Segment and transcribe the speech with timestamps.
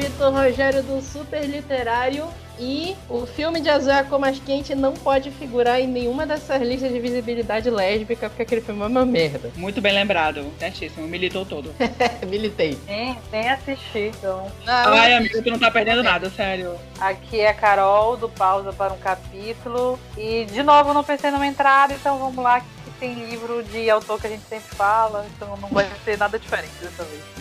[0.00, 2.26] Vitor Rogério do Super Literário.
[2.58, 6.26] E o filme de Azul é a Cor Mais Quente não pode figurar em nenhuma
[6.26, 9.50] dessas listas de visibilidade lésbica, porque aquele filme é uma merda.
[9.56, 11.06] Muito bem lembrado, certíssimo.
[11.06, 11.74] Militou todo.
[12.26, 12.78] Militei.
[12.86, 14.50] Nem, nem assisti, então.
[14.64, 16.74] Não, Ai, amigo, tu não tá perdendo nada, sério.
[16.98, 19.98] Aqui é a Carol, do Pausa para um Capítulo.
[20.16, 23.88] E, de novo, eu não pensei numa entrada, então vamos lá, que tem livro de
[23.88, 27.39] autor que a gente sempre fala, então não vai ser nada diferente dessa vez.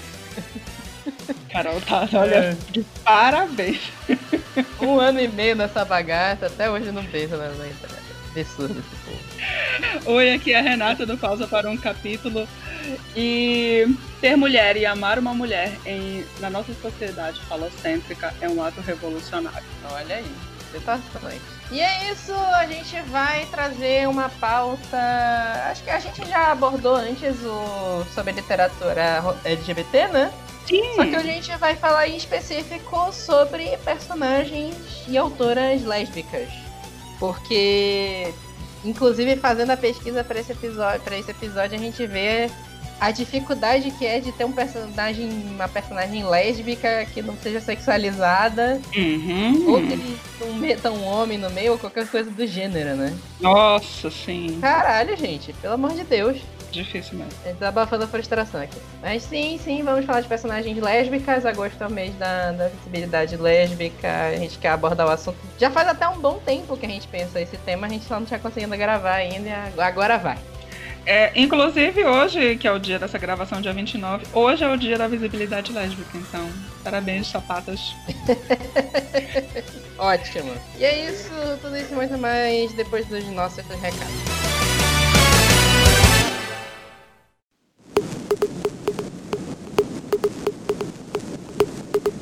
[1.52, 3.80] Carol tá, olha, de parabéns.
[4.82, 8.00] um ano e meio nessa bagaça, até hoje não pensa na entrada.
[8.32, 10.12] Absurdo esse povo.
[10.16, 12.48] Oi, aqui é a Renata do Pausa para um Capítulo.
[13.16, 13.86] E
[14.22, 19.64] ter mulher e amar uma mulher em, na nossa sociedade falocêntrica é um ato revolucionário.
[19.92, 20.32] Olha aí,
[20.72, 21.42] citações.
[21.72, 24.98] E é isso, a gente vai trazer uma pauta.
[25.70, 30.32] Acho que a gente já abordou antes o sobre literatura ro- LGBT, né?
[30.70, 30.96] Sim.
[30.96, 34.76] Só que a gente vai falar em específico sobre personagens
[35.08, 36.48] e autoras lésbicas.
[37.20, 38.32] Porque,
[38.86, 42.50] inclusive, fazendo a pesquisa para esse episódio, esse episódio, a gente vê
[43.00, 48.80] a dificuldade que é de ter um personagem, uma personagem lésbica que não seja sexualizada,
[48.96, 49.02] ou
[49.76, 49.88] Uhum.
[49.88, 53.14] que eles não metam um homem no meio, ou qualquer coisa do gênero, né?
[53.40, 54.60] Nossa, sim.
[54.62, 56.38] Caralho, gente, pelo amor de Deus.
[56.72, 57.34] Difícil mesmo.
[57.46, 58.78] É desabafando a frustração aqui.
[59.02, 61.46] Mas sim, sim, vamos falar de personagens lésbicas.
[61.46, 64.28] Agosto é o mês da, da visibilidade lésbica.
[64.28, 65.38] A gente quer abordar o assunto.
[65.58, 68.20] Já faz até um bom tempo que a gente pensa esse tema, a gente só
[68.20, 70.38] não tinha conseguido gravar ainda e agora vai.
[71.06, 74.98] É, inclusive hoje, que é o dia dessa gravação, dia 29, hoje é o dia
[74.98, 76.48] da visibilidade lésbica, então
[76.84, 77.96] parabéns, sapatas.
[79.98, 80.54] Ótimo.
[80.78, 84.59] E é isso, tudo isso e muito mais depois dos nossos recados.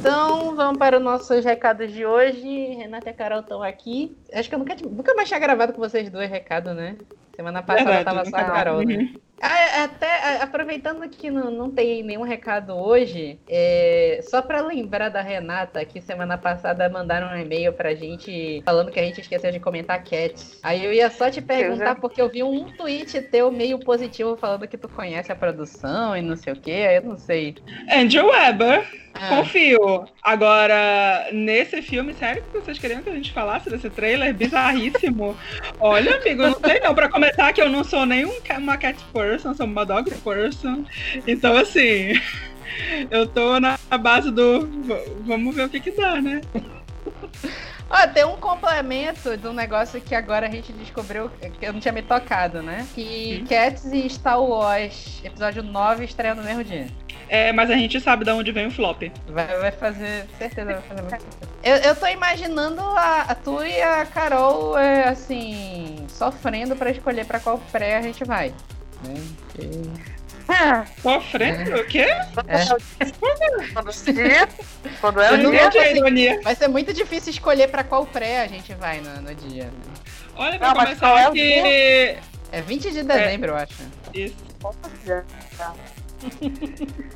[0.08, 2.76] Então, vamos para os nossos recados de hoje.
[2.76, 4.18] Renata e a Carol estão aqui.
[4.32, 6.96] Acho que eu nunca, nunca mais tinha gravado com vocês dois recados, né?
[7.36, 9.14] Semana passada Verdade, tava só a Carol, né?
[9.42, 10.08] Ah, é, até
[10.40, 15.84] a- aproveitando que não, não tem nenhum recado hoje, é, só pra lembrar da Renata,
[15.86, 20.04] que semana passada mandaram um e-mail pra gente falando que a gente esqueceu de comentar
[20.04, 20.60] Cats.
[20.64, 24.36] Aí eu ia só te perguntar, já- porque eu vi um tweet teu meio positivo
[24.38, 27.56] falando que tu conhece a produção e não sei o que, aí eu não sei.
[27.94, 28.84] Andrew Weber,
[29.20, 30.06] Ah, confio.
[30.22, 35.36] Agora, nesse filme, sério que vocês queriam que a gente falasse desse trailer bizarríssimo?
[35.80, 36.94] Olha, amigo, eu não sei não.
[36.94, 40.10] Pra começar, que eu não sou nem um ca- uma cat person, sou uma dog
[40.12, 40.84] person.
[41.26, 42.14] Então, assim,
[43.12, 44.68] eu tô na base do.
[45.26, 46.42] Vamos ver o que que dá, né?
[47.90, 51.30] Ó, tem um complemento de um negócio que agora a gente descobriu
[51.60, 52.86] que eu não tinha me tocado, né?
[52.94, 53.48] Que Hum.
[53.48, 56.88] Cats e Star Wars, episódio 9, estreia no mesmo dia.
[57.30, 59.04] É, mas a gente sabe de onde vem o flop.
[59.30, 61.26] Vai, vai fazer, certeza vai fazer muito.
[61.64, 67.26] Eu, eu tô imaginando a, a tu e a Carol, é, assim, sofrendo pra escolher
[67.26, 68.54] pra qual pré a gente vai.
[69.04, 69.16] Né?
[69.54, 70.08] Porque-
[71.02, 71.76] Sofrendo?
[71.76, 72.08] O quê?
[72.34, 72.50] Quando,
[73.92, 74.48] dia,
[75.02, 76.42] quando é o não Entendi a ironia.
[76.42, 79.66] Vai ser muito difícil escolher pra qual pré a gente vai no, no dia.
[79.66, 79.72] né?
[80.36, 82.18] Olha, pra Não, começar é o que.
[82.52, 83.74] É 20 de dezembro, eu acho.
[84.14, 84.36] Isso.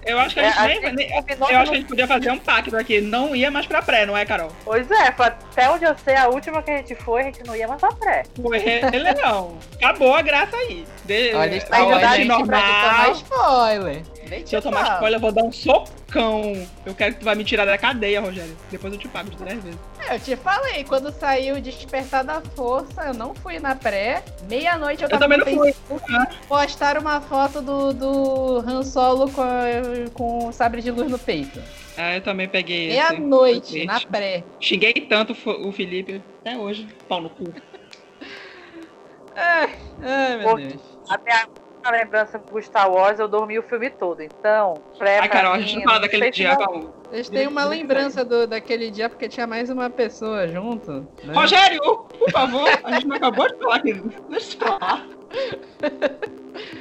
[0.06, 1.10] Eu acho que a É, gente a nem- gente nem-
[1.52, 3.02] Eu acho que a gente podia fazer um pacto aqui.
[3.02, 4.52] Não ia mais pra pré, não é, Carol?
[4.64, 7.44] Pois é, foi até onde eu sei, a última que a gente foi, a gente
[7.46, 8.24] não ia mais pra pré.
[8.42, 9.58] Foi Rei Leão.
[9.76, 10.86] Acabou a graça aí.
[11.06, 13.12] De, Olha, a gente, pra tomar normal.
[13.14, 14.02] spoiler.
[14.32, 14.94] Nem Se eu tomar falo.
[14.96, 16.54] spoiler, eu vou dar um socão.
[16.86, 18.56] Eu quero que tu vai me tirar da cadeia, Rogério.
[18.72, 19.80] Depois eu te pago de 10 vezes.
[20.08, 24.24] É, Eu te falei, quando saiu Despertar da Força, eu não fui na pré.
[24.50, 25.74] Meia-noite eu Eu tava também não fui.
[26.48, 31.20] Postaram uma foto do, do Han Solo com, a- com o sabre de luz no
[31.20, 31.62] peito.
[31.98, 33.12] Ah, eu também peguei esse.
[33.12, 34.46] Meia-noite, na pré.
[34.62, 36.88] Xinguei tanto o Felipe até hoje.
[37.10, 37.44] Pau no cu.
[39.36, 40.82] Ai, ai meu Pô, Deus.
[41.10, 41.48] A minha
[41.82, 44.22] última lembrança do Star Wars, eu dormi o filme todo.
[44.22, 46.94] Então, pré Ai, Carol, a gente não fala não daquele dia, não- calma.
[47.10, 51.08] Vocês têm uma lembrança do, daquele dia porque tinha mais uma pessoa junto.
[51.24, 51.34] Né?
[51.34, 51.82] Rogério,
[52.18, 53.94] por favor, a gente não acabou de falar aqui.
[54.30, 55.08] Deixa eu falar.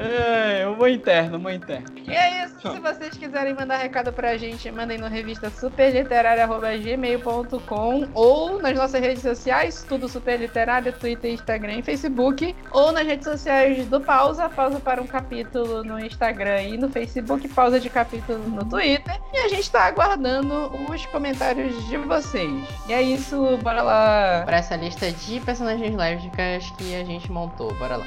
[0.00, 1.86] É, humor interno, humor interno.
[2.08, 8.62] E é isso, se vocês quiserem mandar recado pra gente, mandem no revista superliterária.gmail.com ou
[8.62, 14.00] nas nossas redes sociais, tudo superliterário, Twitter, Instagram e Facebook, ou nas redes sociais do
[14.00, 19.20] Pausa, Pausa para um capítulo no Instagram e no Facebook, Pausa de capítulo no Twitter.
[19.34, 22.50] E a gente tá aguardando os comentários de vocês.
[22.88, 27.74] E é isso, bora lá pra essa lista de personagens lésbicas que a gente montou,
[27.74, 28.06] bora lá.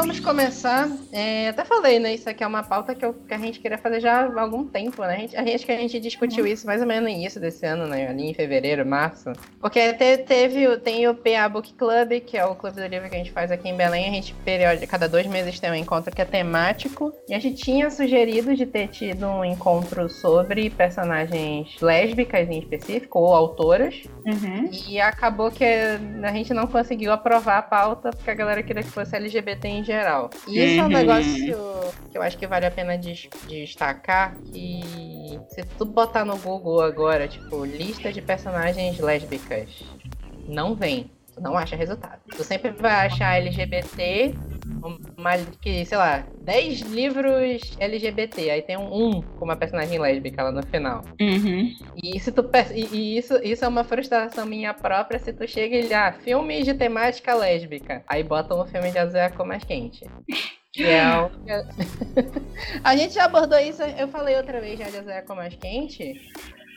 [0.00, 0.88] Vamos começar.
[1.10, 2.14] É, até falei, né?
[2.14, 4.64] Isso aqui é uma pauta que, eu, que, a gente queria fazer já há algum
[4.64, 5.16] tempo, né?
[5.16, 7.66] A gente, a gente, que a gente discutiu isso mais ou menos no início desse
[7.66, 8.06] ano, né?
[8.06, 9.32] Ali em fevereiro, março.
[9.60, 13.16] Porque te, teve, tem o PA Book Club, que é o clube do livro que
[13.16, 14.08] a gente faz aqui em Belém.
[14.08, 17.12] A gente, periódico, cada dois meses, tem um encontro que é temático.
[17.28, 23.18] E a gente tinha sugerido de ter tido um encontro sobre personagens lésbicas em específico,
[23.18, 24.04] ou autoras.
[24.24, 24.70] Uhum.
[24.88, 28.90] E acabou que a gente não conseguiu aprovar a pauta, porque a galera queria que
[28.90, 30.30] fosse LGBT em geral.
[30.46, 30.88] E isso é um Uhum.
[30.92, 31.54] negócio
[32.10, 36.80] que eu acho que vale a pena des- destacar, que se tu botar no Google
[36.80, 39.68] agora, tipo, lista de personagens lésbicas,
[40.46, 41.10] não vem.
[41.34, 42.20] Tu não acha resultado.
[42.36, 44.34] Tu sempre vai achar LGBT,
[45.16, 50.42] uma, que, sei lá, 10 livros LGBT, aí tem um, um com uma personagem lésbica
[50.42, 51.02] lá no final.
[51.20, 51.74] Uhum.
[52.02, 55.76] E, se tu, e, e isso, isso é uma frustração minha própria se tu chega
[55.76, 58.02] e já, filmes de temática lésbica.
[58.06, 60.06] Aí botam um filme de azul a cor mais quente.
[60.72, 61.00] Que é
[62.84, 66.14] a gente já abordou isso, eu falei outra vez já de cor mais quente.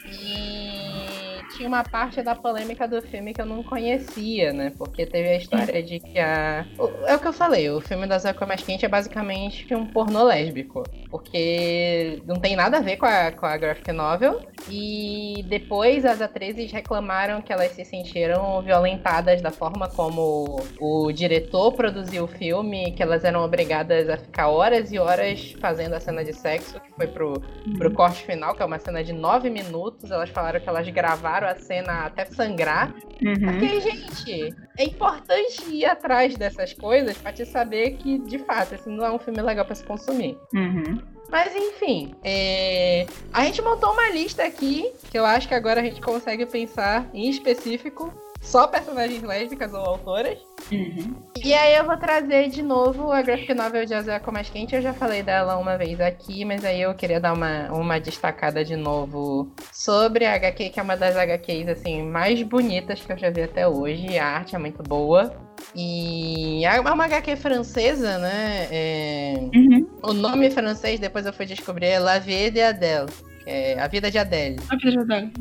[0.06, 4.72] E tinha uma parte da polêmica do filme que eu não conhecia, né?
[4.78, 6.66] Porque teve a história de que a.
[7.06, 10.24] É o que eu falei, o filme da Zé Mais Quente é basicamente um pornô
[10.24, 10.84] lésbico.
[11.12, 14.42] Porque não tem nada a ver com a, com a graphic novel.
[14.70, 21.74] E depois as atrizes reclamaram que elas se sentiram violentadas da forma como o diretor
[21.74, 26.24] produziu o filme, que elas eram obrigadas a ficar horas e horas fazendo a cena
[26.24, 27.42] de sexo, que foi pro,
[27.78, 30.10] pro corte final, que é uma cena de nove minutos.
[30.10, 32.94] Elas falaram que elas gravaram a cena até sangrar.
[33.22, 33.60] Uhum.
[33.60, 38.90] Porque, gente, é importante ir atrás dessas coisas pra te saber que, de fato, esse
[38.90, 40.38] não é um filme legal pra se consumir.
[40.54, 41.00] Uhum.
[41.30, 45.84] Mas enfim, é, a gente montou uma lista aqui, que eu acho que agora a
[45.84, 50.38] gente consegue pensar em específico só personagens lésbicas ou autoras.
[50.72, 51.16] Uhum.
[51.44, 54.76] E aí eu vou trazer de novo a graphic novel de Azul Mais Quente.
[54.76, 58.64] Eu já falei dela uma vez aqui, mas aí eu queria dar uma, uma destacada
[58.66, 63.18] de novo sobre a HQ, que é uma das HQs assim, mais bonitas que eu
[63.18, 64.18] já vi até hoje.
[64.18, 65.34] A arte é muito boa.
[65.76, 68.68] E é uma HQ francesa, né?
[68.72, 69.88] É, Uhum.
[70.04, 73.08] o nome francês, depois eu fui descobrir, é La Vie de Adèle.
[73.46, 74.60] É a vida de Adele.
[74.70, 75.32] A vida de Adele.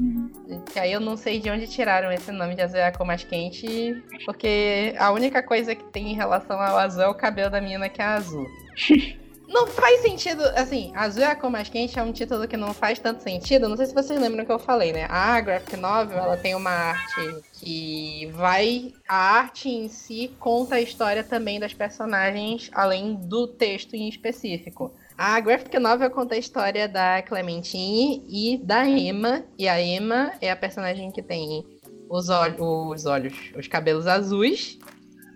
[0.73, 4.03] Que aí eu não sei de onde tiraram esse nome de é cor mais quente,
[4.25, 7.89] porque a única coisa que tem em relação ao azul é o cabelo da menina
[7.89, 8.47] que é azul.
[9.51, 12.73] Não faz sentido, assim, Azul é a cor mais quente é um título que não
[12.73, 13.69] faz tanto sentido.
[13.69, 15.09] Não sei se vocês lembram que eu falei, né?
[15.11, 18.95] A graphic novel, ela tem uma arte que vai.
[19.09, 24.95] A arte em si conta a história também das personagens, além do texto em específico.
[25.23, 29.45] A graphic novel conta a história da Clementine e da Emma.
[29.59, 31.63] E a Emma é a personagem que tem
[32.09, 34.79] os, os olhos, os cabelos azuis.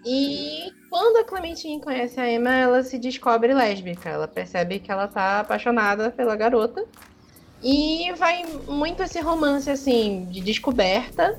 [0.02, 4.08] E quando a Clementine conhece a Emma, ela se descobre lésbica.
[4.08, 6.82] Ela percebe que ela tá apaixonada pela garota.
[7.62, 11.38] E vai muito esse romance, assim, de descoberta.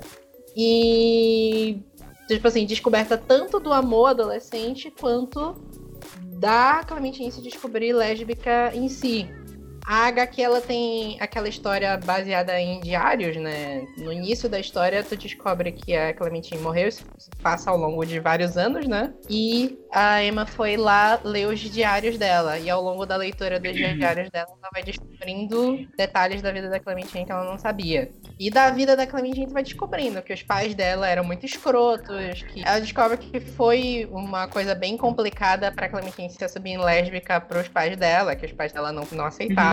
[0.55, 1.81] E,
[2.27, 5.55] tipo assim, descoberta tanto do amor adolescente quanto
[6.35, 9.27] da Clementine se descobrir lésbica em si.
[9.87, 13.85] A HQ, ela tem aquela história baseada em diários, né?
[13.97, 17.05] No início da história, tu descobre que a Clementine morreu, isso
[17.41, 19.13] passa ao longo de vários anos, né?
[19.29, 22.57] E a Emma foi lá ler os diários dela.
[22.57, 26.79] E ao longo da leitura dos diários dela, ela vai descobrindo detalhes da vida da
[26.79, 28.11] Clementine que ela não sabia.
[28.39, 32.41] E da vida da Clementine, tu vai descobrindo que os pais dela eram muito escrotos,
[32.43, 37.67] que ela descobre que foi uma coisa bem complicada pra Clementine se assumir lésbica pros
[37.67, 39.25] pais dela, que os pais dela não, não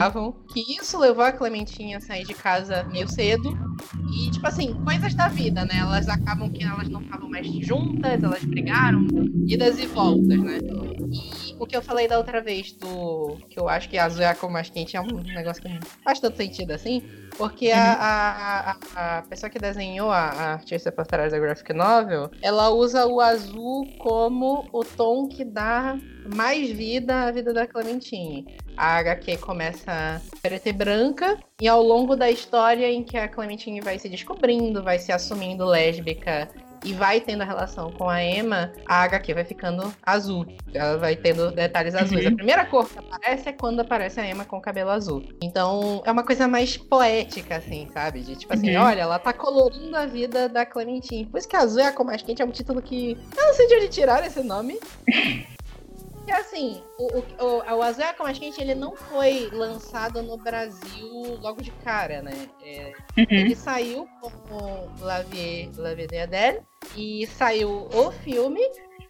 [0.02, 0.34] aceitavam.
[0.52, 3.56] Que isso levou a Clementine a sair de casa meio cedo.
[4.12, 5.78] E, tipo assim, coisas da vida, né?
[5.78, 9.06] Elas acabam que elas não estavam mais juntas, elas brigaram,
[9.46, 10.58] idas e voltas, né?
[11.10, 13.38] E o que eu falei da outra vez do.
[13.48, 15.80] Que eu acho que azul é a cor mais quente é um negócio que não
[16.04, 17.02] faz tanto sentido assim.
[17.36, 21.72] Porque a, a, a, a pessoa que desenhou, a, a artista por trás da graphic
[21.72, 25.96] novel, ela usa o azul como o tom que dá
[26.34, 28.46] mais vida à vida da Clementine.
[28.76, 33.80] A HQ começa preta e branca, e ao longo da história em que a Clementine
[33.80, 36.48] vai se descobrindo, vai se assumindo lésbica
[36.84, 40.44] e vai tendo a relação com a Emma, a HQ vai ficando azul.
[40.74, 42.24] Ela vai tendo detalhes azuis.
[42.26, 42.32] Uhum.
[42.32, 45.22] A primeira cor que aparece é quando aparece a Emma com o cabelo azul.
[45.40, 48.22] Então é uma coisa mais poética, assim, sabe?
[48.22, 48.82] De tipo assim, Uhum.
[48.82, 51.26] olha, ela tá colorindo a vida da Clementine.
[51.26, 53.16] Por isso que azul é a cor mais quente, é um título que.
[53.36, 54.80] Eu não sei de onde tiraram esse nome.
[56.26, 60.22] E assim, o, o, o, Azul é a Cor mais quente, ele não foi lançado
[60.22, 62.48] no Brasil logo de cara, né?
[62.62, 63.26] É, Uhum.
[63.30, 66.60] ele saiu como La Vie, La Vie de Adele
[66.96, 68.60] e saiu o filme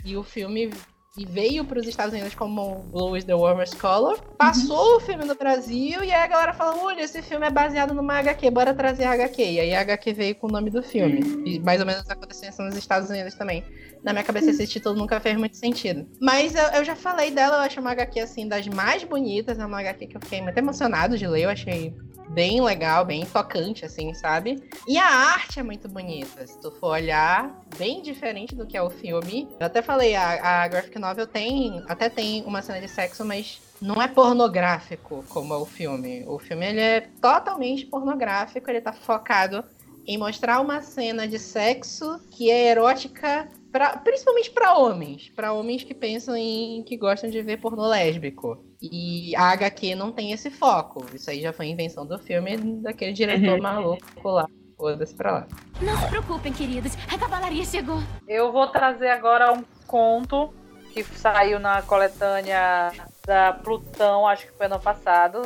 [0.04, 0.72] e o filme
[1.16, 4.18] e veio para os Estados Unidos como Blue is the Warmest Color.
[4.38, 4.96] Passou uhum.
[4.96, 8.14] o filme no Brasil e aí a galera falou: olha, esse filme é baseado numa
[8.14, 9.42] HQ, bora trazer a HQ.
[9.42, 11.22] E aí a HQ veio com o nome do filme.
[11.22, 11.46] Uhum.
[11.46, 13.62] E mais ou menos acontecendo nos Estados Unidos também.
[14.02, 16.08] Na minha cabeça, esse título nunca fez muito sentido.
[16.20, 19.58] Mas eu, eu, já falei dela, eu acho uma HQ assim das mais bonitas.
[19.58, 21.42] É uma HQ que eu fiquei muito emocionado de ler.
[21.42, 21.94] Eu achei
[22.28, 24.62] bem legal, bem tocante, assim, sabe?
[24.86, 26.46] E a arte é muito bonita.
[26.46, 29.48] Se tu for olhar, bem diferente do que é o filme.
[29.58, 33.60] Eu até falei, a, a graphic novel tem, até tem uma cena de sexo, mas
[33.80, 36.24] não é pornográfico como é o filme.
[36.26, 39.64] O filme ele é totalmente pornográfico, ele tá focado
[40.06, 45.82] em mostrar uma cena de sexo que é erótica Pra, principalmente para homens, para homens
[45.82, 48.62] que pensam em que gostam de ver pornô lésbico.
[48.82, 51.06] E a HQ não tem esse foco.
[51.14, 53.62] Isso aí já foi invenção do filme daquele diretor uhum.
[53.62, 54.46] maluco lá.
[54.76, 55.46] Foda-se pra lá.
[55.80, 56.92] Não se preocupem, queridos.
[57.10, 57.98] A cavalaria chegou.
[58.28, 60.52] Eu vou trazer agora um conto
[60.92, 62.92] que saiu na coletânea
[63.26, 65.42] da Plutão, acho que foi ano passado.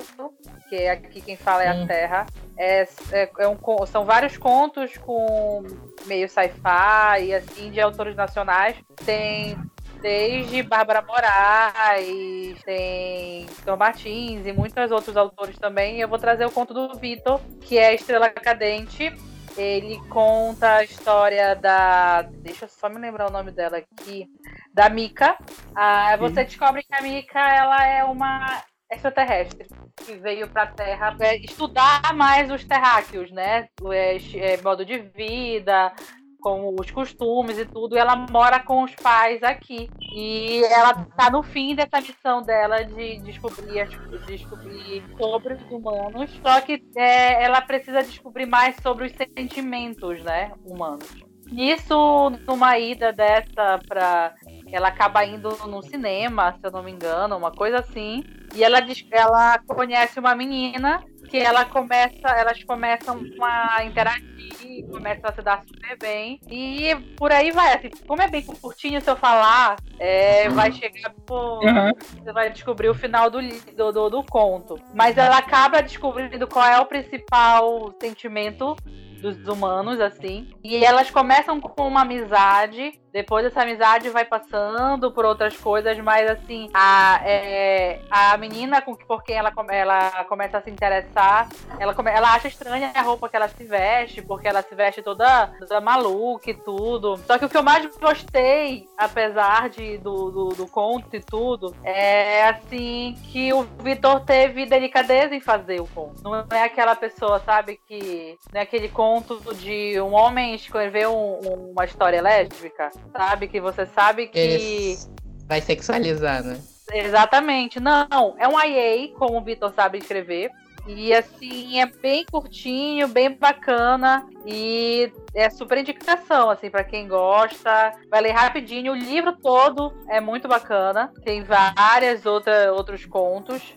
[0.68, 1.86] Que é aqui quem fala é a hum.
[1.86, 2.26] Terra.
[2.56, 5.64] É, é, é um, são vários contos com
[6.06, 8.76] meio sci-fi e assim de autores nacionais.
[9.04, 9.56] Tem
[10.00, 16.00] desde Bárbara Moraes, tem Tom Martins e muitos outros autores também.
[16.00, 19.12] Eu vou trazer o conto do Vitor, que é Estrela Cadente.
[19.56, 22.22] Ele conta a história da.
[22.22, 24.28] Deixa eu só me lembrar o nome dela aqui.
[24.72, 25.36] Da Mika.
[25.74, 29.66] Ah, você descobre que a Mika ela é uma extraterrestre
[29.96, 33.68] que veio para a Terra é, estudar mais os terráqueos, né?
[33.90, 35.92] É, é, modo de vida,
[36.40, 37.96] com os costumes e tudo.
[37.96, 39.88] E ela mora com os pais aqui.
[40.14, 46.30] E ela tá no fim dessa missão dela de descobrir, de descobrir sobre os humanos.
[46.42, 51.08] Só que é, ela precisa descobrir mais sobre os sentimentos, né, humanos.
[51.52, 54.34] Isso, numa ida dessa para
[54.72, 58.24] ela acaba indo no cinema, se eu não me engano, uma coisa assim.
[58.54, 65.28] E ela diz ela conhece uma menina que ela começa, elas começam a interagir, começam
[65.28, 66.40] a se dar super bem.
[66.48, 71.12] E por aí vai, assim, como é bem curtinho se eu falar, é, vai chegar
[71.26, 71.92] por, uhum.
[72.22, 73.40] Você vai descobrir o final do,
[73.76, 74.78] do, do, do conto.
[74.94, 78.76] Mas ela acaba descobrindo qual é o principal sentimento
[79.20, 80.48] dos humanos, assim.
[80.62, 86.30] E elas começam com uma amizade, depois essa amizade vai passando por outras coisas, mas
[86.30, 91.94] assim, a, é, a menina com, por quem ela, ela começa a se interessar, ela,
[92.10, 95.80] ela acha estranha a roupa que ela se veste, porque ela se veste toda, toda
[95.80, 97.16] maluca e tudo.
[97.26, 101.74] Só que o que eu mais gostei, apesar de, do, do, do conto e tudo,
[101.82, 106.22] é assim que o Vitor teve delicadeza em fazer o conto.
[106.22, 108.38] Não é aquela pessoa, sabe, que.
[108.52, 113.48] Não é aquele conto de um homem escrever um, uma história lésbica, sabe?
[113.48, 114.38] Que você sabe que.
[114.38, 114.98] Ele
[115.46, 116.60] vai sexualizar, né?
[116.92, 117.80] Exatamente.
[117.80, 120.50] Não, é um IA, como o Vitor sabe escrever.
[120.86, 124.26] E assim, é bem curtinho, bem bacana.
[124.46, 127.92] E é super indicação, assim, para quem gosta.
[128.08, 128.92] Vai ler rapidinho.
[128.92, 131.12] O livro todo é muito bacana.
[131.24, 133.74] Tem várias outra, outros contos.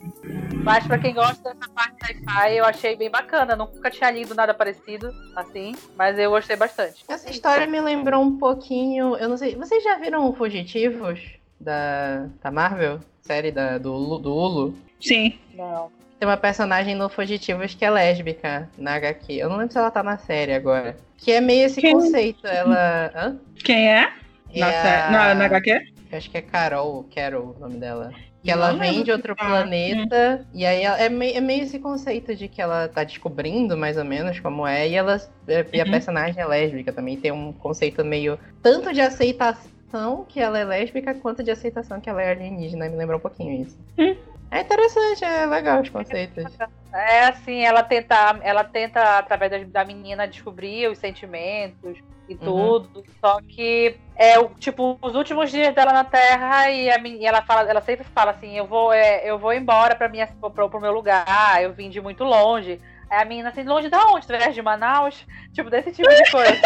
[0.64, 3.56] Mas para quem gosta dessa parte sci-fi, eu achei bem bacana.
[3.56, 7.04] Nunca tinha lido nada parecido, assim, mas eu gostei bastante.
[7.08, 9.16] Essa história me lembrou um pouquinho.
[9.16, 9.56] Eu não sei.
[9.56, 11.20] Vocês já viram Fugitivos
[11.60, 13.00] da, da Marvel?
[13.22, 14.76] Série da, do, do Hulu?
[15.00, 15.38] Sim.
[15.54, 15.99] Não.
[16.20, 19.34] Tem uma personagem no Fugitivos que é lésbica na HQ.
[19.36, 20.98] Eu não lembro se ela tá na série agora.
[21.18, 21.94] Que é meio esse Quem?
[21.94, 22.46] conceito.
[22.46, 23.10] Ela.
[23.16, 23.38] Hã?
[23.64, 24.12] Quem é?
[24.54, 25.12] é na, a...
[25.12, 25.82] na, na HQ?
[26.12, 28.12] Eu acho que é Carol, Carol o nome dela.
[28.44, 32.48] Que ela vem de outro planeta, e aí é, meio, é meio esse conceito de
[32.48, 35.92] que ela tá descobrindo mais ou menos como é, e ela é, e a uhum.
[35.92, 41.14] personagem é lésbica também, tem um conceito meio tanto de aceitação que ela é lésbica,
[41.16, 43.78] quanto de aceitação que ela é alienígena, me lembra um pouquinho isso.
[43.98, 44.16] Uhum.
[44.52, 46.44] É interessante, é legal os conceitos.
[46.92, 52.40] É assim, ela tenta, ela tenta através da, menina descobrir os sentimentos e uhum.
[52.40, 53.04] tudo.
[53.20, 57.44] Só que é o tipo os últimos dias dela na Terra e, a, e ela
[57.44, 60.82] fala, ela sempre fala assim, eu vou, é, eu vou embora para minha pro, pro
[60.82, 62.82] meu lugar, eu vim de muito longe.
[63.08, 64.26] Aí a menina assim, longe da onde?
[64.26, 65.26] Tu de Manaus?
[65.54, 66.62] Tipo, desse tipo de coisa.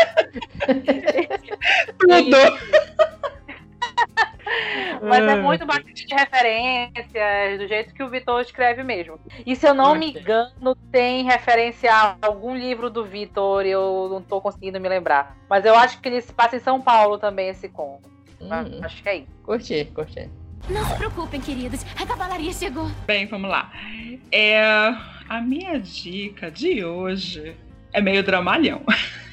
[1.99, 2.37] Tudo!
[5.01, 9.19] Mas é muito bacana de referências, do jeito que o Vitor escreve mesmo.
[9.45, 14.21] E se eu não me engano, tem referência a algum livro do Vitor, eu não
[14.21, 15.37] tô conseguindo me lembrar.
[15.49, 18.09] Mas eu acho que ele se passa em São Paulo também, esse conto.
[18.41, 18.79] Hum.
[18.81, 19.31] Acho que é isso.
[19.43, 20.29] Curti, curti.
[20.69, 21.85] Não se preocupem, queridos.
[22.01, 22.89] A cavalaria chegou.
[23.05, 23.71] Bem, vamos lá.
[24.31, 24.61] É,
[25.27, 27.55] a minha dica de hoje
[27.91, 28.81] é meio dramalhão.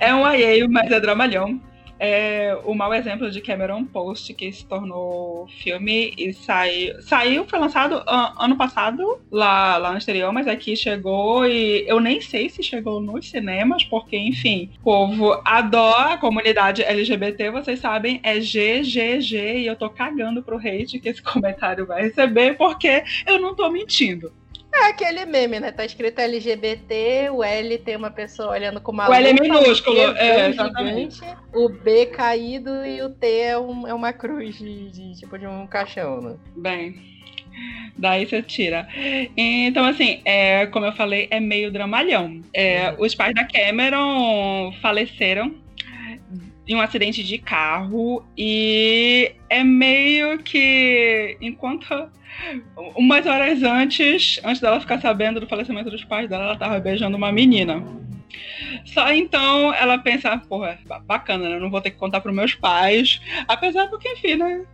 [0.00, 1.62] É um alheio, mas é dramalhão
[2.04, 7.00] é o mau exemplo de Cameron Post, que se tornou filme e saiu.
[7.02, 12.20] Saiu, foi lançado ano passado, lá, lá no exterior, mas aqui chegou e eu nem
[12.20, 18.20] sei se chegou nos cinemas, porque, enfim, o povo adora a comunidade LGBT, vocês sabem,
[18.22, 23.38] é GGG e eu tô cagando pro hate que esse comentário vai receber, porque eu
[23.40, 24.32] não tô mentindo.
[24.84, 25.72] É aquele meme, né?
[25.72, 29.98] Tá escrito LGBT, o L tem uma pessoa olhando com uma O L é minúsculo,
[29.98, 31.14] é, exatamente.
[31.14, 35.38] Gigante, o B caído e o T é, um, é uma cruz de, de, tipo
[35.38, 36.36] de um caixão, né?
[36.54, 36.96] Bem,
[37.96, 38.86] daí você tira.
[39.34, 42.42] Então, assim, é, como eu falei, é meio dramalhão.
[42.52, 43.06] É, uhum.
[43.06, 45.63] Os pais da Cameron faleceram
[46.66, 51.86] em um acidente de carro e é meio que enquanto
[52.96, 57.16] umas horas antes, antes dela ficar sabendo do falecimento dos pais dela, ela tava beijando
[57.16, 57.82] uma menina.
[58.84, 61.58] Só então ela pensa, porra, bacana, né?
[61.58, 63.20] Não vou ter que contar pros meus pais.
[63.46, 64.64] Apesar porque, enfim, né?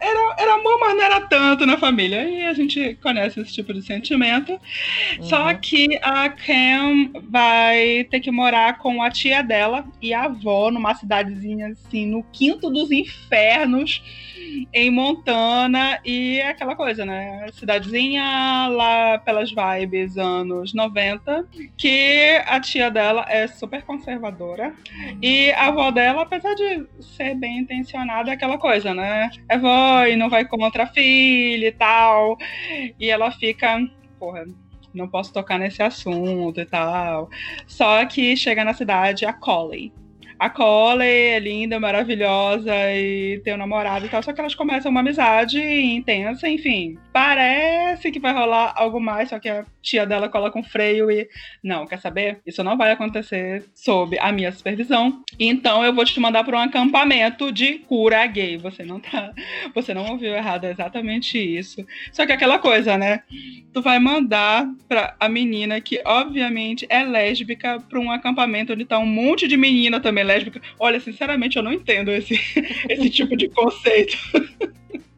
[0.00, 2.28] Era, era amor, mas não era tanto na família.
[2.28, 4.52] E a gente conhece esse tipo de sentimento.
[4.52, 5.22] Uhum.
[5.24, 10.70] Só que a Cam vai ter que morar com a tia dela e a avó
[10.70, 14.02] numa cidadezinha assim, no quinto dos infernos
[14.72, 17.46] em Montana e é aquela coisa, né?
[17.52, 24.74] Cidadezinha lá pelas vibes anos 90, que a tia dela é super conservadora
[25.22, 29.30] e a avó dela, apesar de ser bem intencionada, é aquela coisa, né?
[29.48, 32.36] É vó e não vai contra a filha e tal.
[32.98, 33.78] E ela fica,
[34.18, 34.44] porra,
[34.92, 37.30] não posso tocar nesse assunto e tal.
[37.66, 39.92] Só que chega na cidade a Collie
[40.40, 44.90] a Cole é linda, maravilhosa e tem um namorado e tal, só que elas começam
[44.90, 46.96] uma amizade intensa, enfim.
[47.12, 51.28] Parece que vai rolar algo mais, só que a tia dela coloca um freio e.
[51.62, 52.40] Não, quer saber?
[52.46, 55.22] Isso não vai acontecer sob a minha supervisão.
[55.38, 58.56] Então eu vou te mandar para um acampamento de cura gay.
[58.58, 59.32] Você não tá.
[59.74, 61.84] Você não ouviu errado, é exatamente isso.
[62.12, 63.22] Só que aquela coisa, né?
[63.72, 68.98] Tu vai mandar pra a menina que, obviamente, é lésbica para um acampamento onde tá
[68.98, 70.60] um monte de menina também lésbica.
[70.78, 72.34] Olha, sinceramente, eu não entendo esse,
[72.88, 74.16] esse tipo de conceito.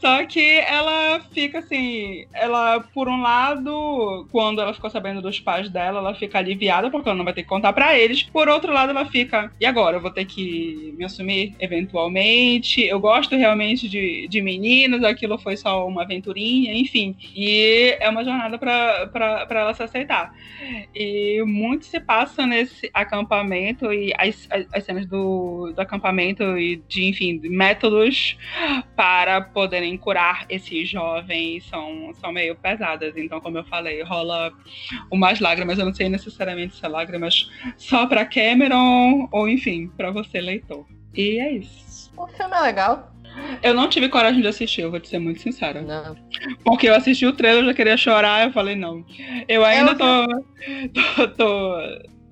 [0.00, 5.70] Só que ela fica assim, ela, por um lado, quando ela ficou sabendo dos pais
[5.70, 8.24] dela, ela fica aliviada porque ela não vai ter que contar para eles.
[8.24, 9.96] Por outro lado, ela fica, e agora?
[9.96, 12.82] Eu vou ter que me assumir eventualmente.
[12.82, 17.16] Eu gosto realmente de, de meninas, aquilo foi só uma aventurinha, enfim.
[17.34, 20.34] E é uma jornada para ela se aceitar.
[20.94, 26.82] E muito se passa nesse acampamento e as, as, as cenas do, do acampamento e
[26.88, 28.36] de, enfim, métodos
[28.96, 33.16] para poderem curar esses jovens são, são meio pesadas.
[33.16, 34.52] Então, como eu falei, rola
[35.10, 35.78] umas lágrimas.
[35.78, 40.86] Eu não sei necessariamente se é lágrimas só para Cameron ou, enfim, para você, leitor.
[41.14, 42.10] E é isso.
[42.16, 43.12] O filme é legal.
[43.62, 45.80] Eu não tive coragem de assistir, eu vou te ser muito sincera.
[45.80, 46.16] Não.
[46.64, 49.04] Porque eu assisti o trailer, eu já queria chorar, eu falei, não.
[49.48, 50.26] Eu ainda eu tô,
[50.92, 51.78] tô, tô,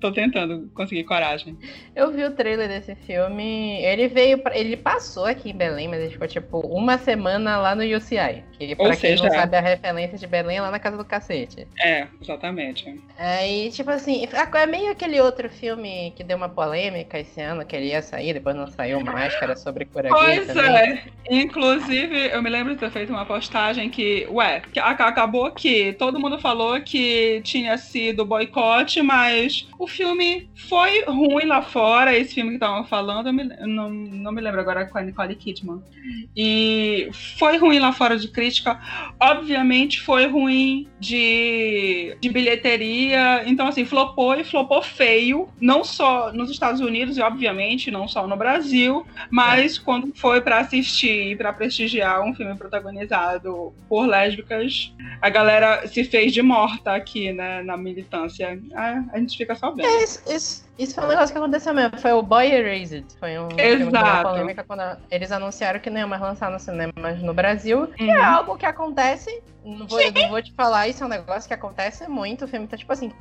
[0.01, 1.55] tô tentando conseguir coragem.
[1.95, 3.81] Eu vi o trailer desse filme.
[3.83, 4.39] Ele veio.
[4.39, 8.43] Pra, ele passou aqui em Belém, mas ele ficou tipo uma semana lá no UCI.
[8.57, 10.97] Que pra Ou quem seja, não sabe a referência de Belém é lá na casa
[10.97, 11.67] do cacete.
[11.79, 12.99] É, exatamente.
[13.17, 17.75] Aí, tipo assim, é meio aquele outro filme que deu uma polêmica esse ano, que
[17.75, 21.03] ele ia sair, depois não saiu mais, era sobre cura Pois é.
[21.29, 26.39] Inclusive, eu me lembro de ter feito uma postagem que, ué, acabou que todo mundo
[26.39, 32.55] falou que tinha sido boicote, mas o filme foi ruim lá fora, esse filme que
[32.55, 35.81] estavam falando, eu, me, não, não me lembro agora com a Nicole Kidman.
[36.35, 38.79] E foi ruim lá fora de crítica,
[39.19, 46.49] obviamente foi ruim de, de bilheteria, então assim, flopou e flopou feio, não só nos
[46.49, 49.81] Estados Unidos e obviamente não só no Brasil, mas é.
[49.83, 56.03] quando foi para assistir e para prestigiar um filme protagonizado por lésbicas, a galera se
[56.03, 58.59] fez de morta aqui, né, na militância.
[58.73, 59.80] A, a gente fica só vendo.
[59.85, 61.97] É, isso, isso, isso, foi um negócio que aconteceu mesmo.
[61.99, 63.05] Foi o Boy Erased.
[63.19, 64.29] Foi um Exato.
[64.29, 67.89] polêmica quando eles anunciaram que não ia mais lançar no cinema no Brasil.
[67.99, 68.11] Uhum.
[68.11, 69.41] é algo que acontece.
[69.63, 72.45] Não vou, não vou te falar, isso é um negócio que acontece muito.
[72.45, 73.11] O filme tá tipo assim.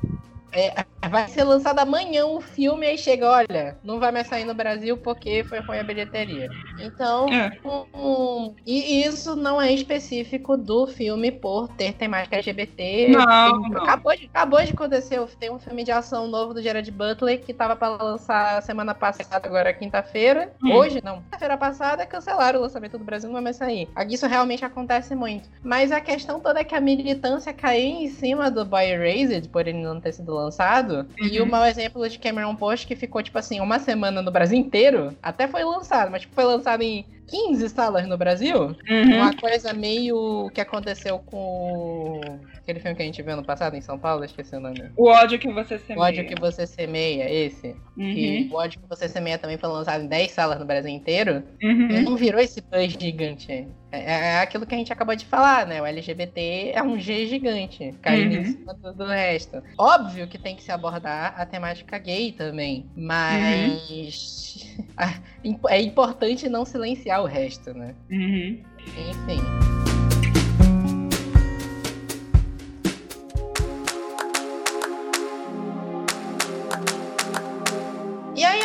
[0.52, 4.54] É, vai ser lançado amanhã o filme e chega, olha, não vai mais sair no
[4.54, 6.48] Brasil porque foi ruim a bilheteria.
[6.78, 7.58] Então, é.
[7.64, 13.08] um, um, e isso não é específico do filme por ter temática LGBT.
[13.08, 13.82] Não, tem, não.
[13.82, 17.54] Acabou, de, acabou de acontecer, tem um filme de ação novo do Gerard Butler que
[17.54, 20.52] tava para lançar semana passada, agora quinta-feira.
[20.62, 20.72] Hum.
[20.72, 21.22] Hoje, não.
[21.22, 23.88] Quinta-feira passada, cancelaram o lançamento do Brasil, não vai mais sair.
[24.08, 25.48] Isso realmente acontece muito.
[25.62, 29.66] Mas a questão toda é que a militância caiu em cima do Boy Raised, por
[29.66, 30.89] ele não ter sido lançado.
[31.18, 34.58] E o mau exemplo de Cameron Post, que ficou, tipo assim, uma semana no Brasil
[34.58, 35.16] inteiro.
[35.22, 38.76] Até foi lançado, mas tipo, foi lançado em 15 salas no Brasil.
[38.88, 39.14] Uhum.
[39.16, 42.20] Uma coisa meio que aconteceu com
[42.58, 44.90] aquele filme que a gente viu no passado em São Paulo, esqueci o nome.
[44.96, 45.98] O ódio que você semeia.
[46.00, 47.74] O ódio que você semeia, esse.
[47.96, 48.48] E Uhum.
[48.52, 51.42] o ódio que você semeia também foi lançado em 10 salas no Brasil inteiro.
[51.62, 52.02] Uhum.
[52.02, 53.66] Não virou esse buzz gigante.
[53.92, 55.82] É, é aquilo que a gente acabou de falar, né?
[55.82, 58.40] O LGBT é um G gigante, caindo Uhum.
[58.40, 59.60] em cima do, do resto.
[59.76, 65.14] Óbvio que tem que se abordar a temática gay também, mas ah,
[65.44, 67.94] imp- é importante não silenciar o resto, né?
[68.10, 68.62] Uhum.
[68.86, 69.89] Enfim.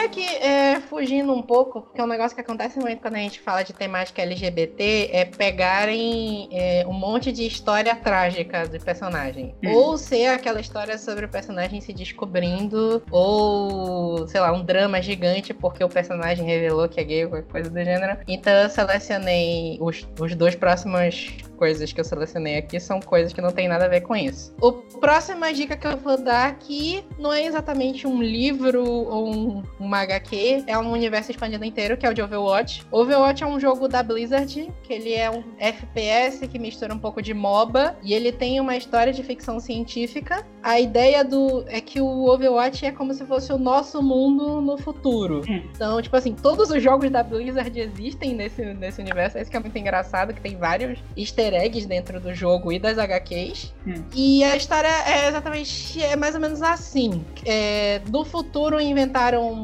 [0.06, 3.16] E aí aqui, é, fugindo um pouco, porque é um negócio que acontece muito quando
[3.16, 8.80] a gente fala de temática LGBT, é pegarem é, um monte de história trágica do
[8.80, 9.56] personagem.
[9.64, 9.74] Hum.
[9.74, 15.56] Ou ser aquela história sobre o personagem se descobrindo, ou, sei lá, um drama gigante
[15.56, 18.20] porque o personagem revelou que é gay ou qualquer coisa do gênero.
[18.28, 23.42] Então eu selecionei os, os dois próximos coisas que eu selecionei aqui são coisas que
[23.42, 24.54] não tem nada a ver com isso.
[24.62, 29.64] O próxima dica que eu vou dar aqui não é exatamente um livro ou um,
[29.80, 32.86] uma HQ, é um universo expandido inteiro, que é o de Overwatch.
[32.92, 37.22] Overwatch é um jogo da Blizzard, que ele é um FPS que mistura um pouco
[37.22, 40.46] de MOBA, e ele tem uma história de ficção científica.
[40.62, 44.78] A ideia do é que o Overwatch é como se fosse o nosso mundo no
[44.78, 45.42] futuro.
[45.48, 45.62] Hum.
[45.74, 49.38] Então, tipo assim, todos os jogos da Blizzard existem nesse, nesse universo.
[49.38, 52.98] Isso que é muito engraçado, que tem vários easter eggs dentro do jogo e das
[52.98, 53.74] HQs.
[53.88, 54.04] Hum.
[54.14, 57.24] E a história é exatamente, é mais ou menos assim.
[57.46, 59.64] É, do futuro inventaram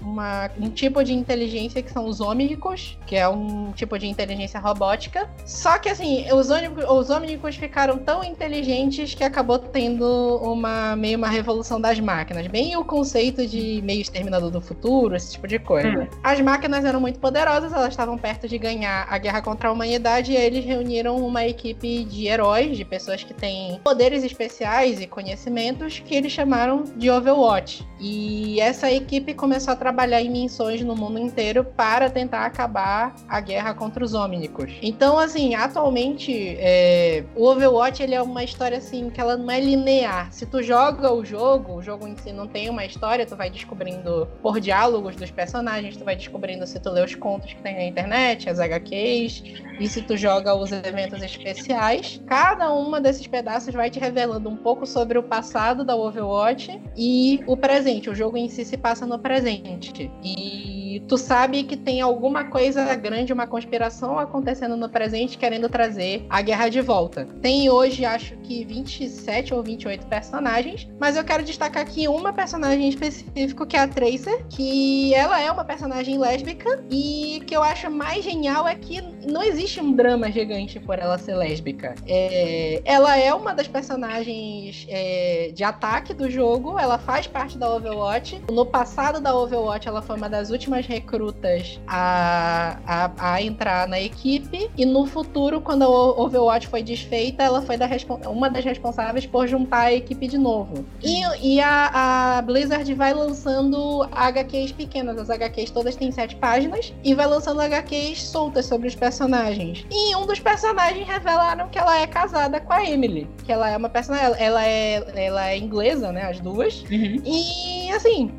[0.01, 4.59] uma- um tipo de inteligência que são os ômnicos, que é um tipo de inteligência
[4.59, 5.29] robótica.
[5.45, 11.17] Só que assim, os ômnicos, os ômnicos ficaram tão inteligentes que acabou tendo uma meio
[11.17, 12.47] uma revolução das máquinas.
[12.47, 15.87] Bem o conceito de meio exterminador do futuro, esse tipo de coisa.
[16.03, 16.07] Hum.
[16.23, 20.31] As máquinas eram muito poderosas, elas estavam perto de ganhar a guerra contra a humanidade
[20.31, 25.05] e aí eles reuniram uma equipe de heróis, de pessoas que têm poderes especiais e
[25.07, 27.85] conhecimentos que eles chamaram de Overwatch.
[27.99, 29.90] E essa equipe começou a trabalhar
[30.21, 34.73] em missões no mundo inteiro para tentar acabar a guerra contra os Omnicos.
[34.81, 39.59] Então, assim, atualmente é, o Overwatch ele é uma história assim que ela não é
[39.59, 40.31] linear.
[40.31, 43.49] Se tu joga o jogo, o jogo em si não tem uma história, tu vai
[43.49, 47.75] descobrindo por diálogos dos personagens, tu vai descobrindo se tu lê os contos que tem
[47.75, 49.43] na internet, as HQs,
[49.79, 52.21] e se tu joga os eventos especiais.
[52.27, 57.41] Cada uma desses pedaços vai te revelando um pouco sobre o passado da Overwatch e
[57.47, 58.09] o presente.
[58.09, 59.80] O jogo em si se passa no presente.
[60.23, 66.25] E tu sabe que tem alguma coisa grande, uma conspiração acontecendo no presente querendo trazer
[66.29, 67.25] a guerra de volta.
[67.41, 72.85] Tem hoje, acho que 27 ou 28 personagens, mas eu quero destacar aqui uma personagem
[72.85, 77.63] em específico, que é a Tracer, que ela é uma personagem lésbica e que eu
[77.63, 81.95] acho mais genial é que não existe um drama gigante por ela ser lésbica.
[82.07, 87.73] É, ela é uma das personagens é, de ataque do jogo, ela faz parte da
[87.73, 88.41] Overwatch.
[88.51, 93.99] No passado da Overwatch, ela foi uma das últimas recrutas a, a, a entrar na
[93.99, 97.87] equipe, e no futuro, quando a O- Overwatch foi desfeita, ela foi da
[98.29, 100.85] uma das responsáveis por juntar a equipe de novo.
[101.03, 101.21] E,
[101.55, 107.13] e a, a Blizzard vai lançando HQs pequenas, as HQs todas têm sete páginas, e
[107.13, 109.85] vai lançando HQs soltas sobre os personagens.
[109.91, 113.77] E um dos personagens revelaram que ela é casada com a Emily, que ela é
[113.77, 116.83] uma personagem, ela- é, ela é inglesa, né, as duas.
[116.89, 117.21] Uhum.
[117.25, 118.31] E assim,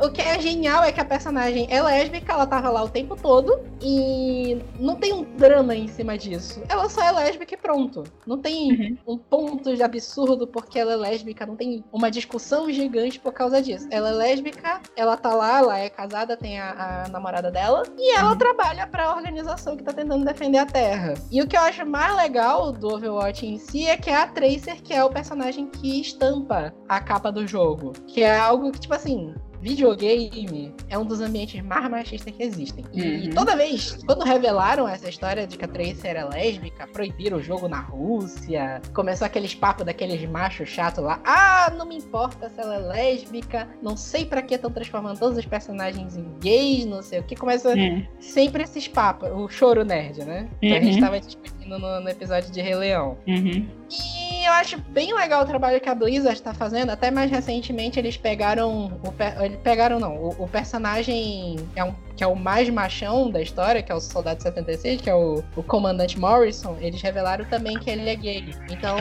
[0.00, 3.16] o que é genial é que a personagem é lésbica, ela tava lá o tempo
[3.16, 6.62] todo e não tem um drama em cima disso.
[6.68, 8.04] Ela só é lésbica e pronto.
[8.26, 8.66] Não tem
[9.06, 9.14] Uhum.
[9.14, 13.60] um ponto de absurdo porque ela é lésbica, não tem uma discussão gigante por causa
[13.62, 13.86] disso.
[13.90, 18.16] Ela é lésbica, ela tá lá, ela é casada, tem a, a namorada dela e
[18.16, 21.14] ela trabalha pra organização que tá tentando defender a Terra.
[21.30, 24.26] E o que eu acho mais legal do Overwatch em si é que é a
[24.26, 27.92] Tracer, que é o personagem que estampa a capa do jogo.
[28.06, 32.84] Que é algo que, tipo assim, videogame é um dos ambientes mais machistas que existem.
[32.92, 33.34] E Uhum.
[33.34, 37.68] toda vez, quando revelaram essa história de que a Tracer era lésbica, proibiram o jogo
[37.68, 41.20] na Rússia, começou aqueles papos daqueles machos chatos lá.
[41.24, 45.38] Ah, não me importa se ela é lésbica, não sei pra que estão transformando todos
[45.38, 47.34] os personagens em gays, não sei o que.
[47.36, 48.04] Começa Uhum.
[48.20, 50.48] sempre esses papos, o choro nerd, né?
[50.60, 51.00] Que a gente Uhum.
[51.00, 53.18] tava discutindo no, no episódio de Rei Leão.
[53.26, 53.66] Uhum.
[53.90, 56.90] E eu acho bem legal o trabalho que a Blizzard está fazendo.
[56.90, 59.00] Até mais recentemente eles pegaram.
[59.02, 60.16] O, eles pegaram, não.
[60.16, 64.00] O, o personagem é um, que é o mais machão da história, que é o
[64.00, 66.76] Soldado 76, que é o, o Comandante Morrison.
[66.80, 68.54] Eles revelaram também que ele é gay.
[68.70, 68.96] Então,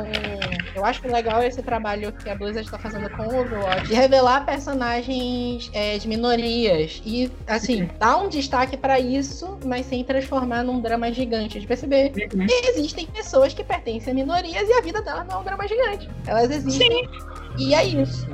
[0.75, 4.45] eu acho legal esse trabalho que a Blizzard está fazendo com o Overwatch de revelar
[4.45, 7.01] personagens é, de minorias.
[7.05, 11.59] E, assim, dar um destaque para isso, mas sem transformar num drama gigante.
[11.59, 12.45] De perceber uhum.
[12.45, 15.67] que existem pessoas que pertencem a minorias e a vida delas não é um drama
[15.67, 16.09] gigante.
[16.27, 16.89] Elas existem.
[16.89, 17.35] Sim.
[17.57, 18.27] E é isso.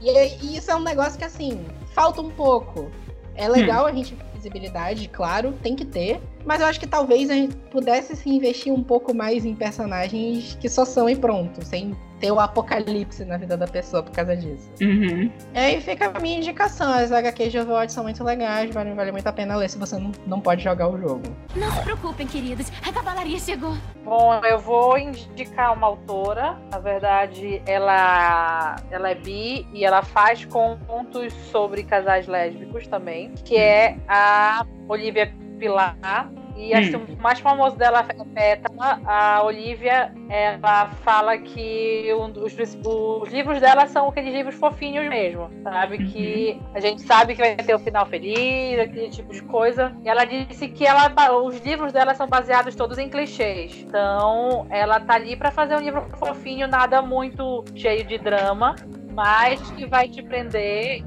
[0.00, 1.64] E, é, e, isso é um negócio que, assim,
[1.94, 2.90] falta um pouco.
[3.34, 3.88] É legal hum.
[3.88, 6.20] a gente visibilidade, claro, tem que ter.
[6.44, 10.56] Mas eu acho que talvez a gente pudesse se investir um pouco mais em personagens
[10.58, 14.36] que só são e pronto, sem ter o apocalipse na vida da pessoa por causa
[14.36, 14.70] disso.
[14.80, 15.32] Uhum.
[15.54, 16.92] E aí fica a minha indicação.
[16.92, 19.98] As HQs de Overwatch são muito legais, vale, vale muito a pena ler se você
[19.98, 21.22] não, não pode jogar o jogo.
[21.56, 22.70] Não se preocupem, queridos.
[22.86, 23.74] A cavalaria chegou.
[24.04, 26.58] Bom, eu vou indicar uma autora.
[26.70, 33.56] Na verdade, ela, ela é bi e ela faz contos sobre casais lésbicos também, que
[33.56, 36.30] é a Olivia Pilar.
[36.60, 37.06] E acho hum.
[37.06, 39.00] que o mais famoso dela é Pétala.
[39.06, 45.50] A Olivia, ela fala que um dos, os livros dela são aqueles livros fofinhos mesmo,
[45.62, 45.96] sabe?
[45.96, 46.06] Uhum.
[46.06, 49.96] Que a gente sabe que vai ter o final feliz, aquele tipo de coisa.
[50.04, 51.10] E ela disse que ela,
[51.42, 53.84] os livros dela são baseados todos em clichês.
[53.86, 58.76] Então, ela tá ali para fazer um livro fofinho, nada muito cheio de drama,
[59.14, 61.02] mas que vai te prender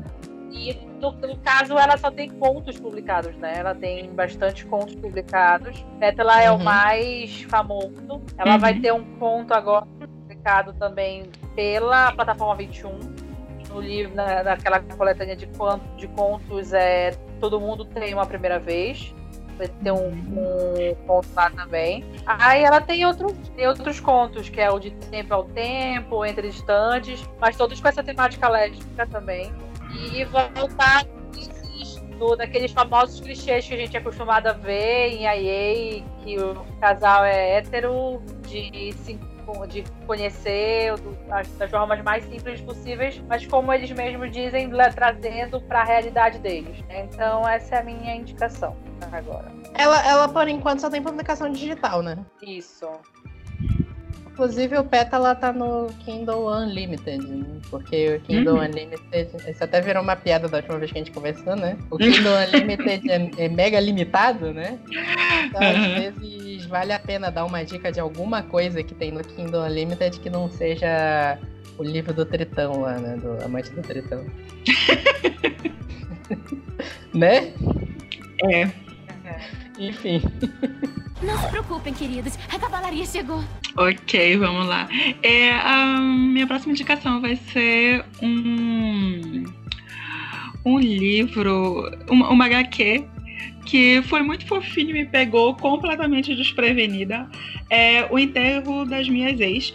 [0.51, 3.55] e no, no, caso, ela só tem contos publicados, né?
[3.57, 5.85] Ela tem bastante contos publicados.
[5.99, 6.57] Pétala é uhum.
[6.57, 8.21] o mais famoso.
[8.37, 8.59] Ela uhum.
[8.59, 12.97] vai ter um conto agora publicado também pela plataforma 21.
[13.69, 15.49] No livro, na, naquela coletânea de,
[15.97, 19.13] de contos, é Todo Mundo Tem Uma Primeira Vez.
[19.57, 22.03] Vai ter um, um conto lá também.
[22.25, 26.49] Aí ela tem, outro, tem outros contos, que é o de Tempo ao Tempo, Entre
[26.49, 29.51] Distantes, mas todos com essa temática lésbica também
[29.93, 31.05] e voltar
[32.37, 37.25] daqueles famosos clichês que a gente é acostumado a ver em IA, que o casal
[37.25, 39.19] é hétero, de se
[39.67, 40.93] de conhecer
[41.57, 46.83] das formas mais simples possíveis, mas como eles mesmos dizem, trazendo para a realidade deles.
[46.89, 48.75] Então essa é a minha indicação
[49.11, 49.51] agora.
[49.73, 52.25] Ela, ela por enquanto só tem publicação digital, né?
[52.41, 52.87] Isso.
[54.33, 57.45] Inclusive o Pétala tá no Kindle Unlimited, né?
[57.69, 58.63] porque o Kindle uhum.
[58.63, 61.77] Unlimited, isso até virou uma piada da última vez que a gente conversou, né?
[61.91, 64.79] O Kindle Unlimited é, é, mega limitado, né?
[65.45, 65.69] Então uhum.
[65.69, 69.61] às vezes vale a pena dar uma dica de alguma coisa que tem no Kindle
[69.61, 71.37] Unlimited que não seja
[71.77, 73.15] o livro do Tritão lá, né?
[73.17, 74.25] Do Amante do Tritão.
[77.13, 77.53] né?
[78.43, 78.67] É.
[79.79, 80.21] Enfim.
[81.21, 82.37] Não se preocupem, queridos.
[82.53, 83.43] A cavalaria chegou.
[83.77, 84.87] Ok, vamos lá.
[85.21, 89.43] É, a minha próxima indicação vai ser um,
[90.65, 93.05] um livro, uma, uma HQ
[93.65, 97.27] que foi muito fofinho e me pegou completamente desprevenida.
[97.69, 99.73] É O Enterro das Minhas Ex.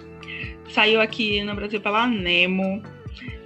[0.68, 2.82] Saiu aqui no Brasil pela Nemo.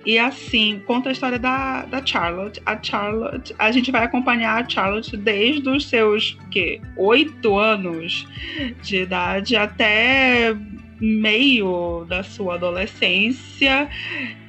[0.04, 2.60] E assim, conta a história da, da Charlotte.
[2.66, 8.26] A Charlotte, a gente vai acompanhar a Charlotte desde os seus que oito anos
[8.82, 10.56] de idade até
[11.00, 13.88] meio da sua adolescência.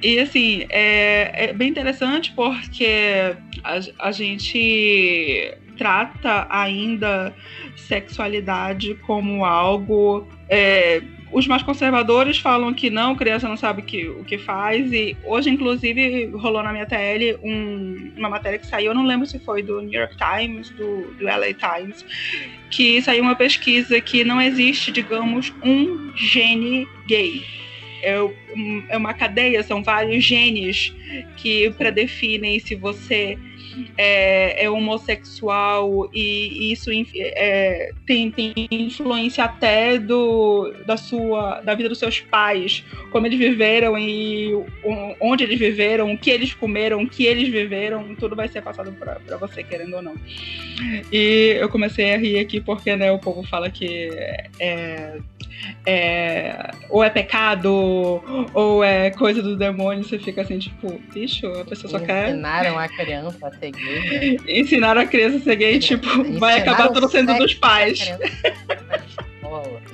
[0.02, 7.34] E assim, é, é bem interessante porque a, a gente trata ainda
[7.76, 11.02] sexualidade como algo é,
[11.34, 14.92] os mais conservadores falam que não, criança não sabe que, o que faz.
[14.92, 19.26] E hoje, inclusive, rolou na minha TL um, uma matéria que saiu, eu não lembro
[19.26, 22.06] se foi do New York Times, do, do LA Times,
[22.70, 27.42] que saiu uma pesquisa que não existe, digamos, um gene gay.
[28.00, 28.14] É,
[28.90, 30.94] é uma cadeia, são vários genes
[31.36, 33.36] que predefinem se você
[33.96, 41.88] é, é homossexual e, isso é, tem, tem influência até do, da sua da vida
[41.88, 44.52] dos seus pais, como eles viveram e
[45.20, 48.92] onde eles viveram, o que eles comeram, o que eles viveram, tudo vai ser passado
[48.92, 50.14] para você, querendo ou não.
[51.12, 54.08] E eu comecei a rir aqui porque né, o povo fala que
[54.58, 55.18] é,
[55.86, 58.22] é, ou é pecado,
[58.54, 62.30] ou é coisa do demônio, você fica assim, tipo, bicho, a pessoa só quer.
[62.30, 64.38] Ensinaram a criança a ser gay.
[64.38, 64.60] Né?
[64.60, 68.00] Ensinaram a criança a ser gay, tipo, vai acabar tudo sendo dos pais.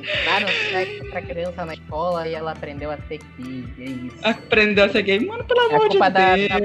[0.01, 3.65] Ensinaram sexo pra criança na escola e ela aprendeu a ser gay.
[3.79, 4.17] É isso.
[4.23, 5.21] Aprendeu a ser gay?
[5.21, 6.49] Mano, pelo é amor de da, Deus.
[6.49, 6.59] Da,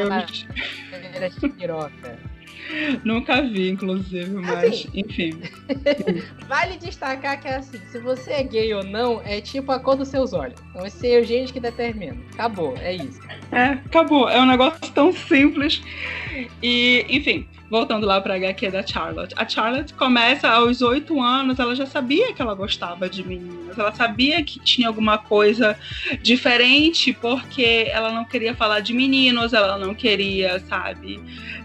[1.20, 2.35] da, da,
[3.04, 4.90] Nunca vi, inclusive, mas Assim.
[4.94, 5.42] enfim.
[6.48, 9.96] Vale destacar que é assim, se você é gay ou não, é tipo a cor
[9.96, 10.60] dos seus olhos.
[10.70, 12.18] Então esse é o gênio que determina.
[12.34, 13.20] Acabou, é isso.
[13.52, 14.30] É, acabou.
[14.30, 15.82] É um negócio tão simples.
[16.62, 19.34] E, enfim, voltando lá pra HQ da Charlotte.
[19.38, 23.78] A Charlotte começa aos oito anos, ela já sabia que ela gostava de meninas.
[23.78, 25.78] Ela sabia que tinha alguma coisa
[26.22, 31.20] diferente, porque ela não queria falar de meninos, ela não queria, sabe,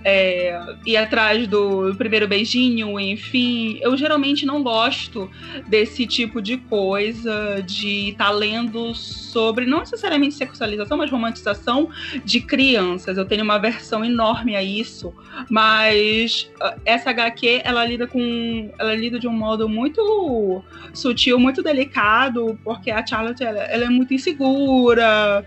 [0.04, 3.78] é, ir atrás do primeiro beijinho, enfim.
[3.80, 5.30] Eu geralmente não gosto
[5.68, 11.90] desse tipo de coisa, de estar lendo sobre, não necessariamente sexualização, mas romantização
[12.24, 13.16] de crianças.
[13.16, 15.14] Eu tenho uma versão enorme a isso,
[15.48, 21.62] mas uh, essa HQ ela lida com, ela lida de um modo muito sutil, muito
[21.62, 25.44] delicado, porque a Charlotte ela, ela é muito insegura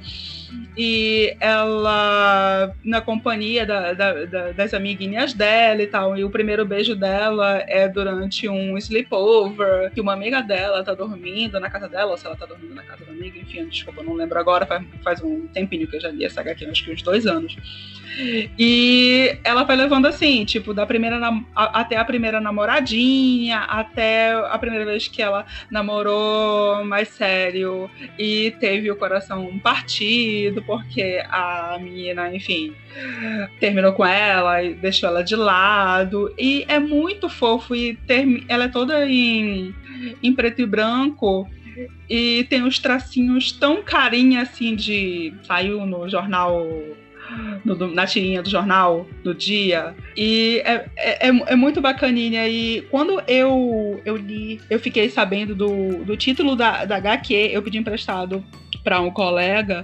[0.76, 6.18] e ela na companhia da, da, da, das amiguinhas dela e tal.
[6.18, 11.60] E o primeiro beijo dela é durante um sleepover, que uma amiga dela tá dormindo
[11.60, 14.14] na casa dela, ou se ela tá dormindo na casa da amiga, enfim, desculpa, não
[14.14, 17.02] lembro agora, faz, faz um tempinho que eu já li essa HQ, acho que uns
[17.02, 17.56] dois anos.
[18.58, 21.20] E ela vai levando assim, tipo, da primeira
[21.56, 28.52] a- até a primeira namoradinha, até a primeira vez que ela namorou mais sério e
[28.60, 32.74] teve o coração partido, porque a menina, enfim,
[33.60, 36.34] terminou com ela e deixou ela de lado.
[36.38, 39.74] E é muito fofo e termi- ela é toda em,
[40.22, 41.48] em preto e branco.
[42.10, 45.34] E tem os tracinhos tão carinha assim de.
[45.44, 46.68] Saiu no jornal
[47.66, 49.96] no- na tirinha do jornal do dia.
[50.16, 52.48] E é, é, é- é muito bacaninha.
[52.48, 57.62] E quando eu, eu li, eu fiquei sabendo do, do título da, da HQ, eu
[57.64, 58.44] pedi emprestado
[58.84, 59.84] para um colega.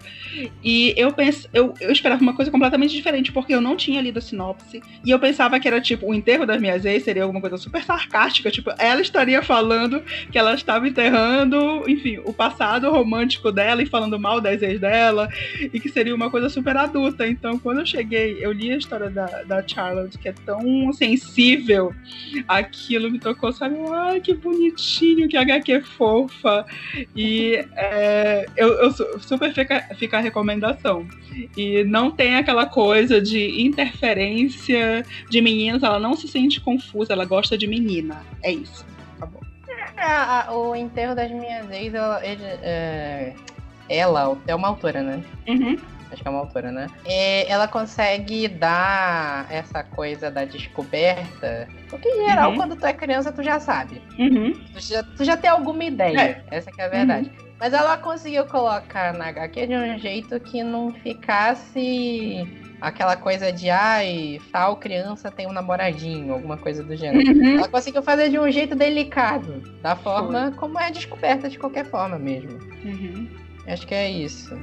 [0.64, 4.20] E eu, pens, eu, eu esperava uma coisa completamente diferente, porque eu não tinha lido
[4.20, 4.82] a sinopse.
[5.06, 7.84] E eu pensava que era tipo, o enterro das minhas ex seria alguma coisa super
[7.84, 8.52] sarcástica.
[8.52, 14.20] Tipo, ela estaria falando que ela estava enterrando, enfim, o passado romântico dela e falando
[14.20, 15.30] mal das ex dela
[15.62, 17.28] e que seria uma coisa super adulta.
[17.28, 21.94] Então, quando eu cheguei, eu li a história da, da Charlotte, que é tão sensível,
[22.48, 23.76] aquilo me tocou, sabe?
[23.94, 26.66] Ai, que bonitinho, que HQ fofa.
[27.16, 31.08] E é, eu, eu su- super fica, fica a recomendação.
[31.56, 37.26] E não tem aquela coisa de interferência de meninas, ela não se sente confusa, ela
[37.26, 38.22] gosta de menina.
[38.44, 38.86] É isso.
[39.18, 39.42] Acabou.
[39.98, 43.34] A- a- o enterro das minhas ex, ela, ele, é,
[43.90, 45.24] ela é uma autora, né?
[45.48, 45.78] Uhum.
[46.12, 46.88] Acho que é uma autora, né?
[47.06, 51.68] É, ela consegue dar essa coisa da descoberta.
[51.88, 52.56] Porque em geral, Uhum.
[52.58, 54.02] quando tu é criança, tu já sabe.
[54.18, 54.54] Uhum.
[54.74, 56.44] Tu já, tu já tem alguma ideia.
[56.50, 57.30] Essa que é a verdade.
[57.60, 62.48] Mas ela conseguiu colocar na HQ de um jeito que não ficasse
[62.80, 67.38] aquela coisa de ai, tal criança tem um namoradinho, alguma coisa do gênero.
[67.38, 67.58] Uhum.
[67.58, 72.18] Ela conseguiu fazer de um jeito delicado, da forma como é descoberta de qualquer forma
[72.18, 72.58] mesmo.
[72.86, 73.28] Uhum.
[73.68, 74.58] Acho que é isso.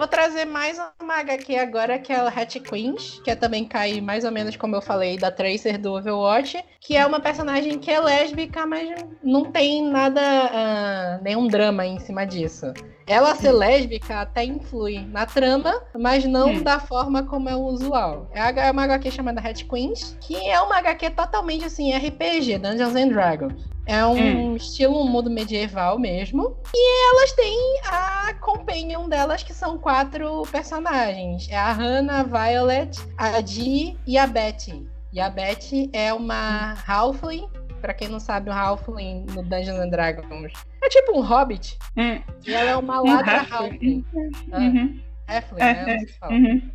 [0.00, 4.00] Vou trazer mais uma HQ agora, que é o Hat Queens, que é também cai
[4.00, 7.90] mais ou menos como eu falei da Tracer do Overwatch, que é uma personagem que
[7.90, 8.88] é lésbica, mas
[9.22, 12.72] não tem nada, ah, nenhum drama em cima disso.
[13.10, 16.62] Ela ser lésbica até influi na trama, mas não Hum.
[16.62, 18.28] da forma como é o usual.
[18.32, 22.58] É a- é uma HQ chamada Hat Queens, que é uma HQ totalmente assim, RPG,
[22.58, 23.64] Dungeons and Dragons.
[23.84, 26.56] É um estilo um mundo medieval mesmo.
[26.72, 31.48] E elas têm a companion delas, que são quatro personagens.
[31.50, 34.86] É a Hannah, a Violet, a Dee e a Betty.
[35.12, 37.48] E a Betty é uma Halfling.
[37.80, 41.78] Pra quem não sabe, o Halfling no Dungeons and Dragons é tipo um hobbit.
[41.96, 42.20] Hum.
[42.46, 44.04] E ela é uma Um ladra halfling.
[44.12, 44.32] Halfling.
[44.52, 45.00] Ah, Uhum.
[45.28, 45.96] Halfling, É, né?
[46.22, 46.28] é.
[46.28, 46.70] Uhum.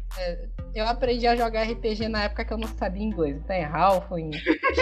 [0.73, 3.41] Eu aprendi a jogar RPG na época que eu não sabia inglês.
[3.47, 4.31] Tem Halfling,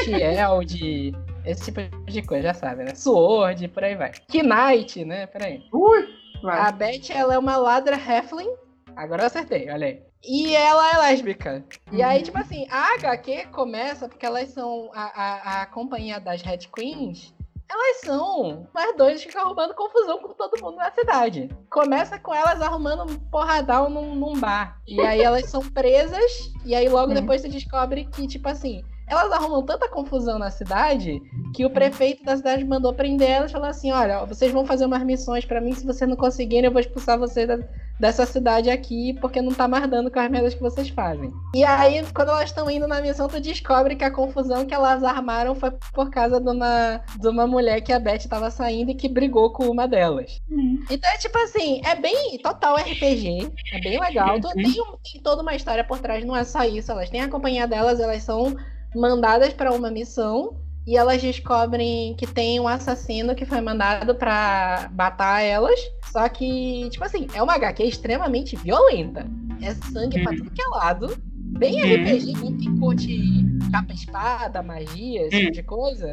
[0.03, 2.95] Shield, esse tipo de coisa, já sabe, né?
[2.95, 4.11] Sword, por aí vai.
[4.31, 5.27] Knight, né?
[5.27, 5.63] Peraí.
[5.71, 6.05] Ui,
[6.41, 6.59] vai.
[6.59, 8.53] A Beth, ela é uma ladra Halfling.
[8.95, 10.01] Agora eu acertei, olha aí.
[10.25, 11.63] E ela é lésbica.
[11.91, 16.41] E aí, tipo assim, a HQ começa porque elas são a, a, a companhia das
[16.41, 17.33] Red Queens.
[17.73, 21.49] Elas são mais doidas que ficam arrumando confusão com todo mundo na cidade.
[21.71, 24.79] Começa com elas arrumando um porradão num, num bar.
[24.87, 26.51] E aí elas são presas.
[26.63, 27.15] E aí logo Hum.
[27.15, 31.19] depois você descobre que, tipo assim, elas arrumam tanta confusão na cidade
[31.55, 34.85] que o prefeito da cidade mandou prender elas e falou assim: olha, vocês vão fazer
[34.85, 37.57] umas missões pra mim, se vocês não conseguirem, eu vou expulsar vocês da,
[37.99, 41.31] dessa cidade aqui, porque não tá mais dando com as merdas que vocês fazem.
[41.55, 45.03] E aí, quando elas estão indo na missão, tu descobre que a confusão que elas
[45.03, 48.95] armaram foi por causa de uma, de uma mulher que a Beth tava saindo e
[48.95, 50.41] que brigou com uma delas.
[50.49, 50.83] Uhum.
[50.89, 54.39] Então é tipo assim, é bem total RPG, é bem legal.
[54.41, 56.91] Tem, tem toda uma história por trás, não é só isso.
[56.91, 58.55] Elas têm a companhia delas, elas são
[58.95, 64.89] mandadas pra uma missão e elas descobrem que tem um assassino que foi mandado pra
[64.93, 65.79] matar elas.
[66.11, 69.25] Só que, tipo assim, é uma HQ extremamente violenta.
[69.61, 70.35] É sangue pra Hum.
[70.37, 71.17] tudo que é lado.
[71.57, 71.95] Bem Hum.
[71.95, 75.39] RPG, mesmo quem curte capa-espada, magia, esse Hum.
[75.41, 76.11] tipo de coisa,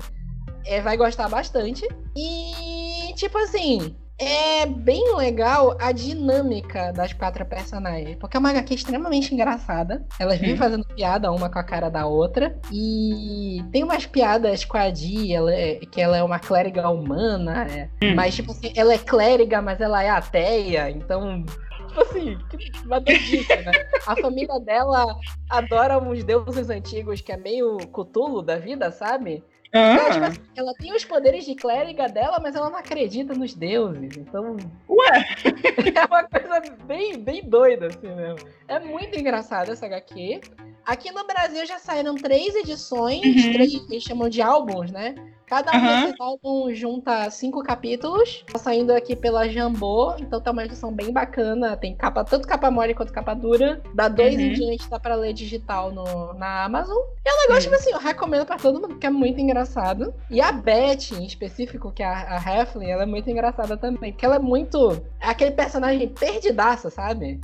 [0.64, 1.86] é, vai gostar bastante.
[2.16, 8.16] E, tipo assim, é bem legal a dinâmica das quatro personagens.
[8.20, 10.04] Porque é uma HQ extremamente engraçada.
[10.18, 10.58] Elas vivem Hum.
[10.58, 12.54] fazendo piada uma com a cara da outra.
[12.70, 17.66] E tem umas piadas com a Dee, ela é- que ela é uma clériga humana.
[17.70, 17.88] é.
[18.04, 18.14] Hum.
[18.14, 20.90] Mas, tipo assim, ela é clériga, mas ela é ateia.
[20.90, 21.44] Então.
[21.88, 22.38] Tipo assim,
[22.84, 23.72] uma doidice, né?
[24.06, 25.06] A família dela
[25.50, 29.42] adora uns deuses antigos que é meio Cthulhu da vida, sabe?
[29.72, 33.34] Então, tipo Ah, assim, ela tem os poderes de clériga dela, mas ela não acredita
[33.34, 34.16] nos deuses.
[34.16, 34.56] Então.
[34.88, 35.24] Ué?
[35.94, 38.46] É uma coisa bem, bem doida, assim mesmo.
[38.68, 40.40] É muito engraçado essa HQ.
[40.84, 43.52] Aqui no Brasil já saíram três edições, Uhum.
[43.52, 45.14] três, eles chamam de álbuns, né?
[45.50, 48.44] Cada um desses álbuns junta cinco capítulos.
[48.52, 51.76] Tá saindo aqui pela Jambô, então tá uma edição bem bacana.
[51.76, 53.82] Tem capa, tanto capa mole quanto capa dura.
[53.92, 54.40] Dá dois Uhum.
[54.42, 56.96] em diante, dá pra ler digital no, na Amazon.
[57.26, 60.14] E é um negócio, tipo assim, eu recomendo pra todo mundo, porque é muito engraçado.
[60.30, 64.12] E a Beth, em específico, que é a, a Heflin, ela é muito engraçada também.
[64.12, 65.04] Porque ela é muito.
[65.20, 67.40] É aquele personagem perdidaça, sabe?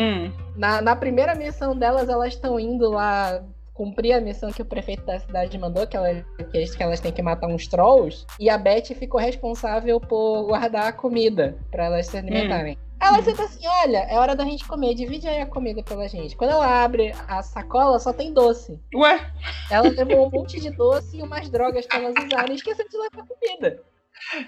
[0.00, 0.32] hum.
[0.56, 3.42] Na, na primeira missão delas, elas estão indo lá
[3.82, 7.20] cumprir a missão que o prefeito da cidade mandou, que, ela, que, elas têm que
[7.20, 8.24] matar uns trolls.
[8.38, 12.78] E a Beth ficou responsável por guardar a comida pra elas se alimentarem.
[13.00, 16.36] Ela senta assim, olha, é hora da gente comer, divide aí a comida pela gente.
[16.36, 18.78] Quando ela abre a sacola, só tem doce.
[18.94, 19.32] Ué?
[19.68, 22.96] Ela levou um monte de doce e umas drogas pra elas usarem e esqueceu de
[22.96, 23.82] levar comida.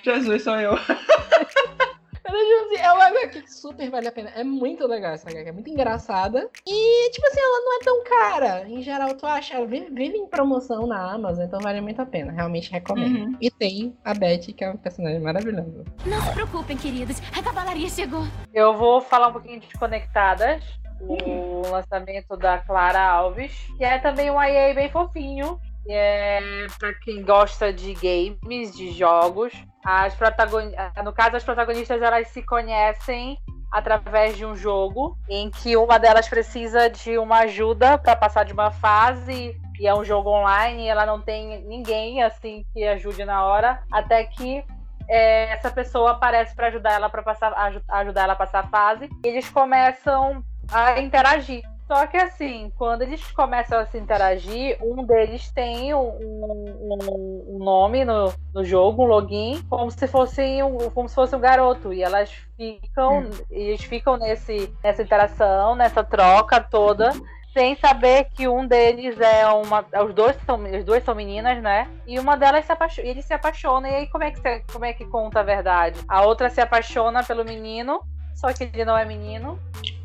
[0.05, 0.75] Jesus, sou eu.
[2.27, 4.31] Assim, é uma HQ que super vale a pena.
[4.31, 6.51] É muito legal essa HQ, é muito engraçada.
[6.67, 8.69] E, tipo assim, ela não é tão cara.
[8.69, 12.07] Em geral, tu acha, ela vive, vive em promoção na Amazon, então vale muito a
[12.07, 12.33] pena.
[12.33, 13.27] Realmente recomendo.
[13.27, 13.37] Uhum.
[13.41, 15.85] E tem a Beth, que é uma personagem maravilhosa.
[16.07, 17.21] Não se preocupem, queridos.
[17.37, 18.25] A cavalaria chegou.
[18.53, 20.65] Eu vou falar um pouquinho de Desconectadas,
[21.01, 25.61] o lançamento da Clara Alves, que é também um IA bem fofinho.
[25.85, 29.53] que É pra quem gosta de games, de jogos.
[29.85, 30.75] As protagoni-
[31.05, 33.39] No caso, as protagonistas elas se conhecem
[33.71, 38.53] através de um jogo em que uma delas precisa de uma ajuda para passar de
[38.53, 43.25] uma fase e é um jogo online e ela não tem ninguém assim que ajude
[43.25, 44.65] na hora até que
[45.09, 48.69] é, essa pessoa aparece para ajudar ela para passar aju- ajudar ela a passar a
[48.69, 54.79] fase e eles começam a interagir só que assim, quando eles começam a se interagir,
[54.83, 60.63] um deles tem um, um- um nome no, no jogo, um login, como se fosse
[60.63, 61.93] um, como se fosse um garoto.
[61.93, 67.13] E elas ficam, eles ficam nesse, nessa interação, nessa troca toda,
[67.53, 69.85] sem saber que um deles é uma.
[70.05, 71.89] Os dois são, as duas são meninas, né?
[72.07, 73.07] E uma delas se apaixona.
[73.09, 73.89] Ele se apaixona.
[73.89, 76.01] E aí, como é, que se- como é que conta a verdade?
[76.09, 78.01] A outra se apaixona pelo menino,
[78.35, 79.59] só que ele não é menino,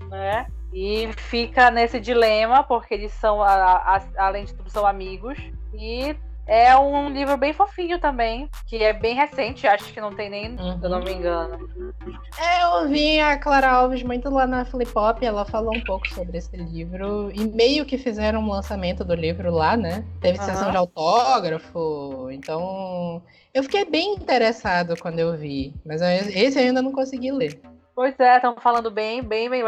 [0.10, 0.46] né?
[0.74, 5.38] E fica nesse dilema, porque eles são, a- a- além de tudo, são amigos.
[5.74, 6.16] E
[6.46, 10.58] é um livro bem fofinho também, que é bem recente, acho que não tem nem,
[10.58, 11.58] se eu não me engano.
[12.40, 16.08] É, eu vi a Clara Alves muito lá na Flip Hop, ela falou um pouco
[16.10, 17.30] sobre esse livro.
[17.34, 20.06] E meio que fizeram um lançamento do livro lá, né?
[20.22, 20.46] Teve Aham.
[20.46, 23.22] sessão de autógrafo, então.
[23.54, 27.60] Eu fiquei bem interessado quando eu vi, mas esse eu ainda não consegui ler.
[28.00, 29.62] Pois é, estão falando bem, bem, bem,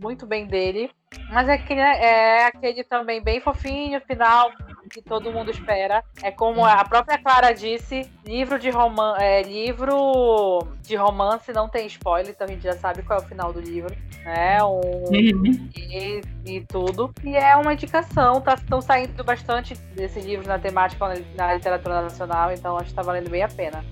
[0.00, 0.90] muito bem dele.
[1.30, 4.50] Mas é aquele, é aquele também bem fofinho, final,
[4.90, 6.02] que todo mundo espera.
[6.22, 11.86] É como a própria Clara disse, livro de romance, é, livro de romance não tem
[11.88, 14.64] spoiler, então a gente já sabe qual é o final do livro, né?
[14.64, 15.68] Um, Uhum.
[15.76, 17.12] e, e tudo.
[17.22, 21.06] E é uma indicação, tá, estão saindo bastante desses livros na temática
[21.36, 23.84] na, literatura nacional, então acho que tá valendo bem a pena.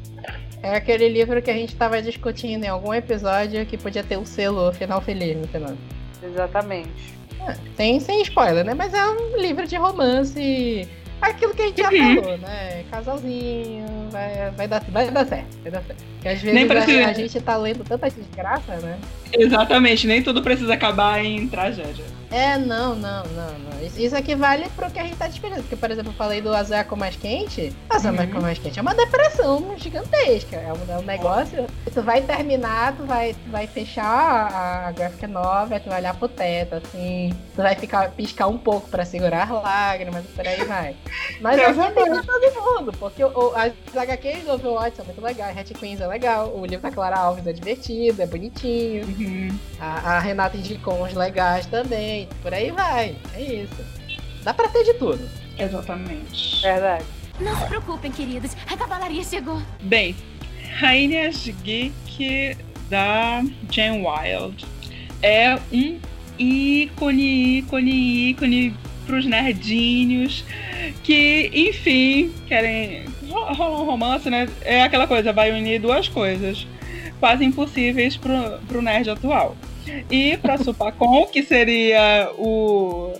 [0.62, 4.24] É aquele livro que a gente tava discutindo em algum episódio que podia ter o
[4.24, 5.74] selo final feliz no final.
[6.22, 7.12] Exatamente.
[7.76, 8.72] Sem, sem spoiler, né?
[8.72, 10.88] Mas é um livro de romance.
[11.20, 12.14] Aquilo que a gente já Uhum.
[12.22, 12.84] falou, né?
[12.90, 16.04] Casalzinho, vai, vai, dar, vai dar certo, vai dar certo.
[16.14, 18.98] Porque às vezes Nem precisa- a, a gente tá lendo tanta desgraça, né?
[19.32, 22.04] Exatamente, nem tudo precisa acabar em tragédia.
[22.32, 23.82] É, não, não, não, não.
[23.86, 25.60] Isso, isso aqui vale pro que a gente tá discutindo.
[25.62, 27.72] Porque, por exemplo, eu falei do azar com mais quente.
[27.90, 28.26] Azar Uhum.
[28.30, 30.56] com mais quente é uma depressão gigantesca.
[30.56, 31.66] É um, é um negócio.
[31.92, 36.14] Tu vai terminar, tu vai, tu vai fechar a, a graphic novel, tu vai olhar
[36.16, 37.34] pro teto, assim.
[37.54, 40.96] Tu vai ficar, piscar um pouco pra segurar as lágrimas e por aí vai.
[41.40, 41.90] Mas amor.
[41.92, 42.92] pra todo mundo.
[42.98, 45.56] Porque o, o- as HQs do Overwatch são muito legais.
[45.58, 46.52] Hat Queens é legal.
[46.54, 49.04] O livro da Clara Alves é divertido, é bonitinho.
[49.06, 49.58] Uhum.
[49.80, 52.21] A, a Renata indicou uns legais também.
[52.42, 53.16] Por aí vai.
[53.34, 53.76] É isso.
[54.42, 55.20] Dá pra ter de tudo.
[55.58, 56.62] Exatamente.
[56.62, 57.04] Verdade.
[57.40, 58.56] Não se preocupem, queridos.
[58.70, 59.60] A cavalaria chegou.
[59.80, 60.14] Bem,
[60.78, 62.56] Rainhas Geek
[62.90, 64.64] da Jane Wild
[65.22, 65.98] é um
[66.38, 68.74] ícone, ícone, ícone
[69.06, 70.44] pros nerdinhos
[71.02, 73.04] que, enfim, querem.
[73.28, 74.48] ro- Rola um romance, né?
[74.62, 76.66] É aquela coisa, vai unir duas coisas
[77.20, 79.56] quase impossíveis pro, pro nerd atual.
[80.10, 83.12] E pra Supacon, que seria o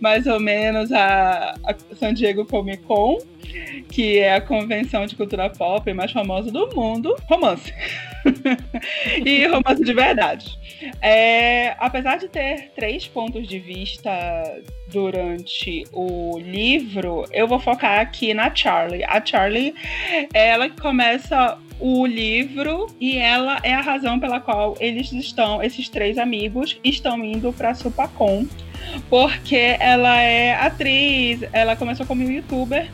[0.00, 3.18] mais ou menos a, a San Diego Comic Con,
[3.88, 7.72] que é a convenção de cultura pop mais famosa do mundo, romance.
[9.24, 10.58] e romance de verdade.
[11.00, 14.10] É, apesar de ter três pontos de vista
[14.88, 19.04] durante o livro, eu vou focar aqui na Charlie.
[19.04, 19.74] A Charlie,
[20.34, 26.18] ela começa o livro e ela é a razão pela qual eles estão, esses três
[26.18, 28.46] amigos, estão indo para Supacon,
[29.08, 32.90] porque ela é atriz, ela começou como youtuber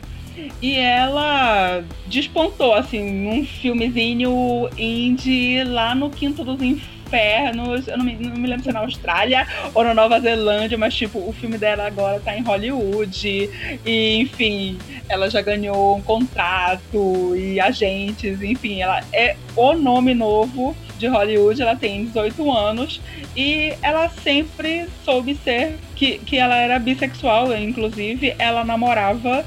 [0.61, 6.98] e ela despontou, assim, num filmezinho indie lá no Quinto dos Infernos.
[7.17, 10.95] Eu não me, não me lembro se é na Austrália ou na Nova Zelândia, mas,
[10.95, 13.49] tipo, o filme dela agora tá em Hollywood.
[13.85, 20.75] E, enfim, ela já ganhou um contrato e agentes, enfim, ela é o nome novo
[20.97, 21.61] de Hollywood.
[21.61, 23.01] Ela tem 18 anos
[23.35, 29.45] e ela sempre soube ser que, que ela era bissexual, inclusive, ela namorava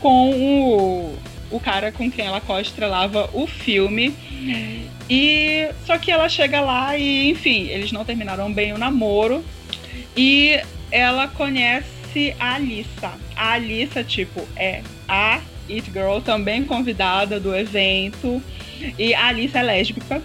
[0.00, 1.14] com o,
[1.54, 4.12] o cara com quem ela co-estrelava o filme.
[5.08, 9.44] E só que ela chega lá e, enfim, eles não terminaram bem o namoro.
[10.16, 13.12] E ela conhece a Alissa.
[13.36, 15.40] A Alissa, tipo, é a
[15.70, 18.42] It Girl, também convidada do evento.
[18.98, 20.20] E a Alissa é lésbica.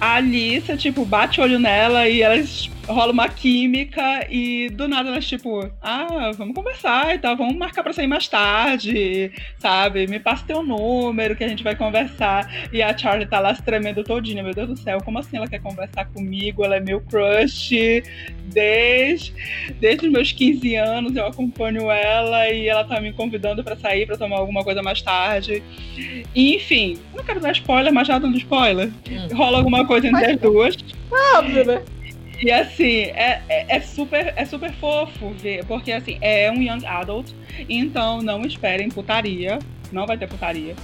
[0.00, 5.10] A Alissa, tipo, bate o olho nela e elas rola uma química e do nada
[5.10, 10.06] elas, tipo, ah, vamos conversar e tal, vamos marcar pra sair mais tarde, sabe?
[10.06, 12.50] Me passa teu número que a gente vai conversar.
[12.72, 15.48] E a Charlie tá lá se tremendo todinha, meu Deus do céu, como assim ela
[15.48, 16.64] quer conversar comigo?
[16.64, 18.02] Ela é meu crush
[18.44, 19.32] desde,
[19.80, 24.06] desde os meus 15 anos, eu acompanho ela e ela tá me convidando pra sair,
[24.06, 25.62] pra tomar alguma coisa mais tarde.
[26.34, 28.90] E, enfim, não quero dar spoiler, mas já dando spoiler.
[29.08, 29.36] Hum.
[29.36, 30.76] Rola alguma coisa entre as duas.
[31.36, 31.82] Óbvio, né?
[32.42, 36.84] E assim, é, é, é super, é super fofo ver, porque assim, é um young
[36.84, 37.30] adult,
[37.68, 39.60] então não esperem putaria,
[39.92, 40.74] não vai ter putaria.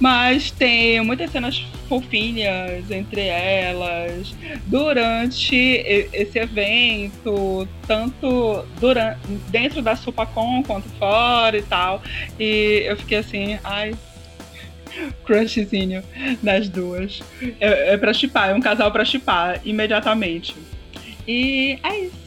[0.00, 1.58] Mas tem muitas cenas
[1.90, 4.34] fofinhas entre elas
[4.66, 9.18] durante esse evento, tanto durante,
[9.50, 12.02] dentro da Supacon quanto fora e tal.
[12.40, 13.94] E eu fiquei assim, ai.
[15.24, 16.04] Crushzinho
[16.40, 17.20] das duas.
[17.60, 20.54] É, é pra chipar, é um casal pra chipar imediatamente.
[21.26, 22.24] E é isso.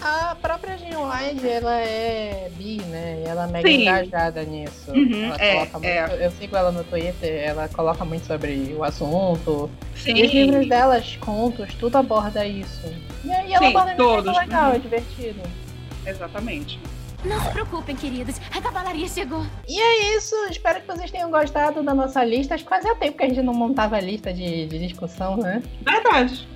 [0.00, 3.22] A própria Jean Wide, ela é bi, né?
[3.24, 3.82] E ela é mega Sim.
[3.82, 4.92] engajada nisso.
[4.92, 6.26] Uhum, ela é, coloca muito, é.
[6.26, 9.68] Eu sigo ela no Twitter, ela coloca muito sobre o assunto.
[9.96, 10.14] Sim.
[10.14, 12.86] E os livros delas, contos, tudo aborda isso.
[13.24, 14.76] E, e ela Sim, aborda todos, legal, uhum.
[14.76, 15.40] é divertido.
[16.06, 16.78] Exatamente.
[17.24, 18.40] Não se preocupem, queridos.
[18.56, 19.44] A cavalaria chegou.
[19.66, 22.54] E é isso, espero que vocês tenham gostado da nossa lista.
[22.54, 25.60] Acho que fazia tempo que a gente não montava a lista de, de discussão, né?
[25.82, 26.46] Verdade.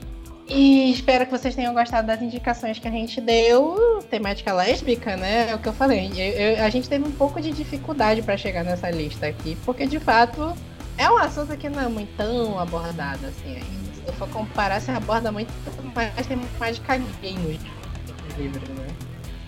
[0.55, 4.05] E espero que vocês tenham gostado das indicações que a gente deu.
[4.11, 5.49] Temática lésbica, né?
[5.51, 6.11] É o que eu falei.
[6.15, 9.87] Eu- eu- a gente teve um pouco de dificuldade para chegar nessa lista aqui, porque
[9.87, 10.53] de fato
[10.99, 13.93] é um assunto que não é muito tão abordado assim ainda.
[13.95, 15.51] Se eu for comparar, se aborda muito
[15.95, 18.87] mais temática gay nos livros, né?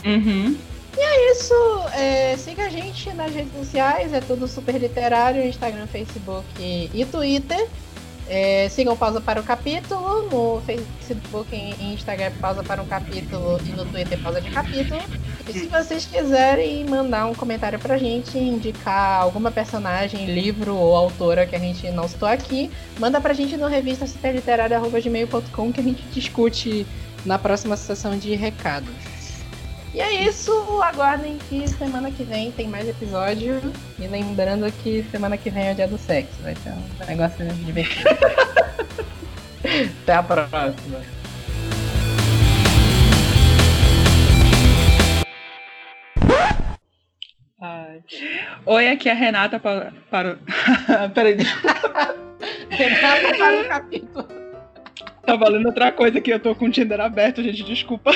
[0.06, 0.56] Uhum.
[1.32, 1.54] isso,
[1.94, 7.66] é, siga a gente nas redes sociais, é tudo super literário, Instagram, Facebook e Twitter.
[8.28, 13.70] É, sigam Pausa para o Capítulo, no Facebook e Instagram Pausa para um Capítulo e
[13.70, 15.00] no Twitter Pausa de Capítulo.
[15.46, 21.46] E se vocês quiserem mandar um comentário pra gente, indicar alguma personagem, livro ou autora
[21.46, 26.02] que a gente não citou aqui, manda pra gente no revista superliterária.gmail.com que a gente
[26.12, 26.86] discute
[27.26, 29.13] na próxima sessão de recados.
[29.94, 30.50] E é isso,
[30.82, 33.60] aguardem que semana que vem tem mais episódio.
[33.96, 37.46] E lembrando que semana que vem é o dia do sexo, vai ser um negócio
[37.46, 38.08] de divertido.
[40.02, 41.00] Até a próxima.
[48.66, 50.38] Oi, aqui é a Renata para, para o.
[51.14, 51.36] Peraí.
[52.68, 54.28] Renata para o capítulo.
[55.22, 58.10] Tá valendo outra coisa que eu tô com o Tinder aberto, gente, desculpa.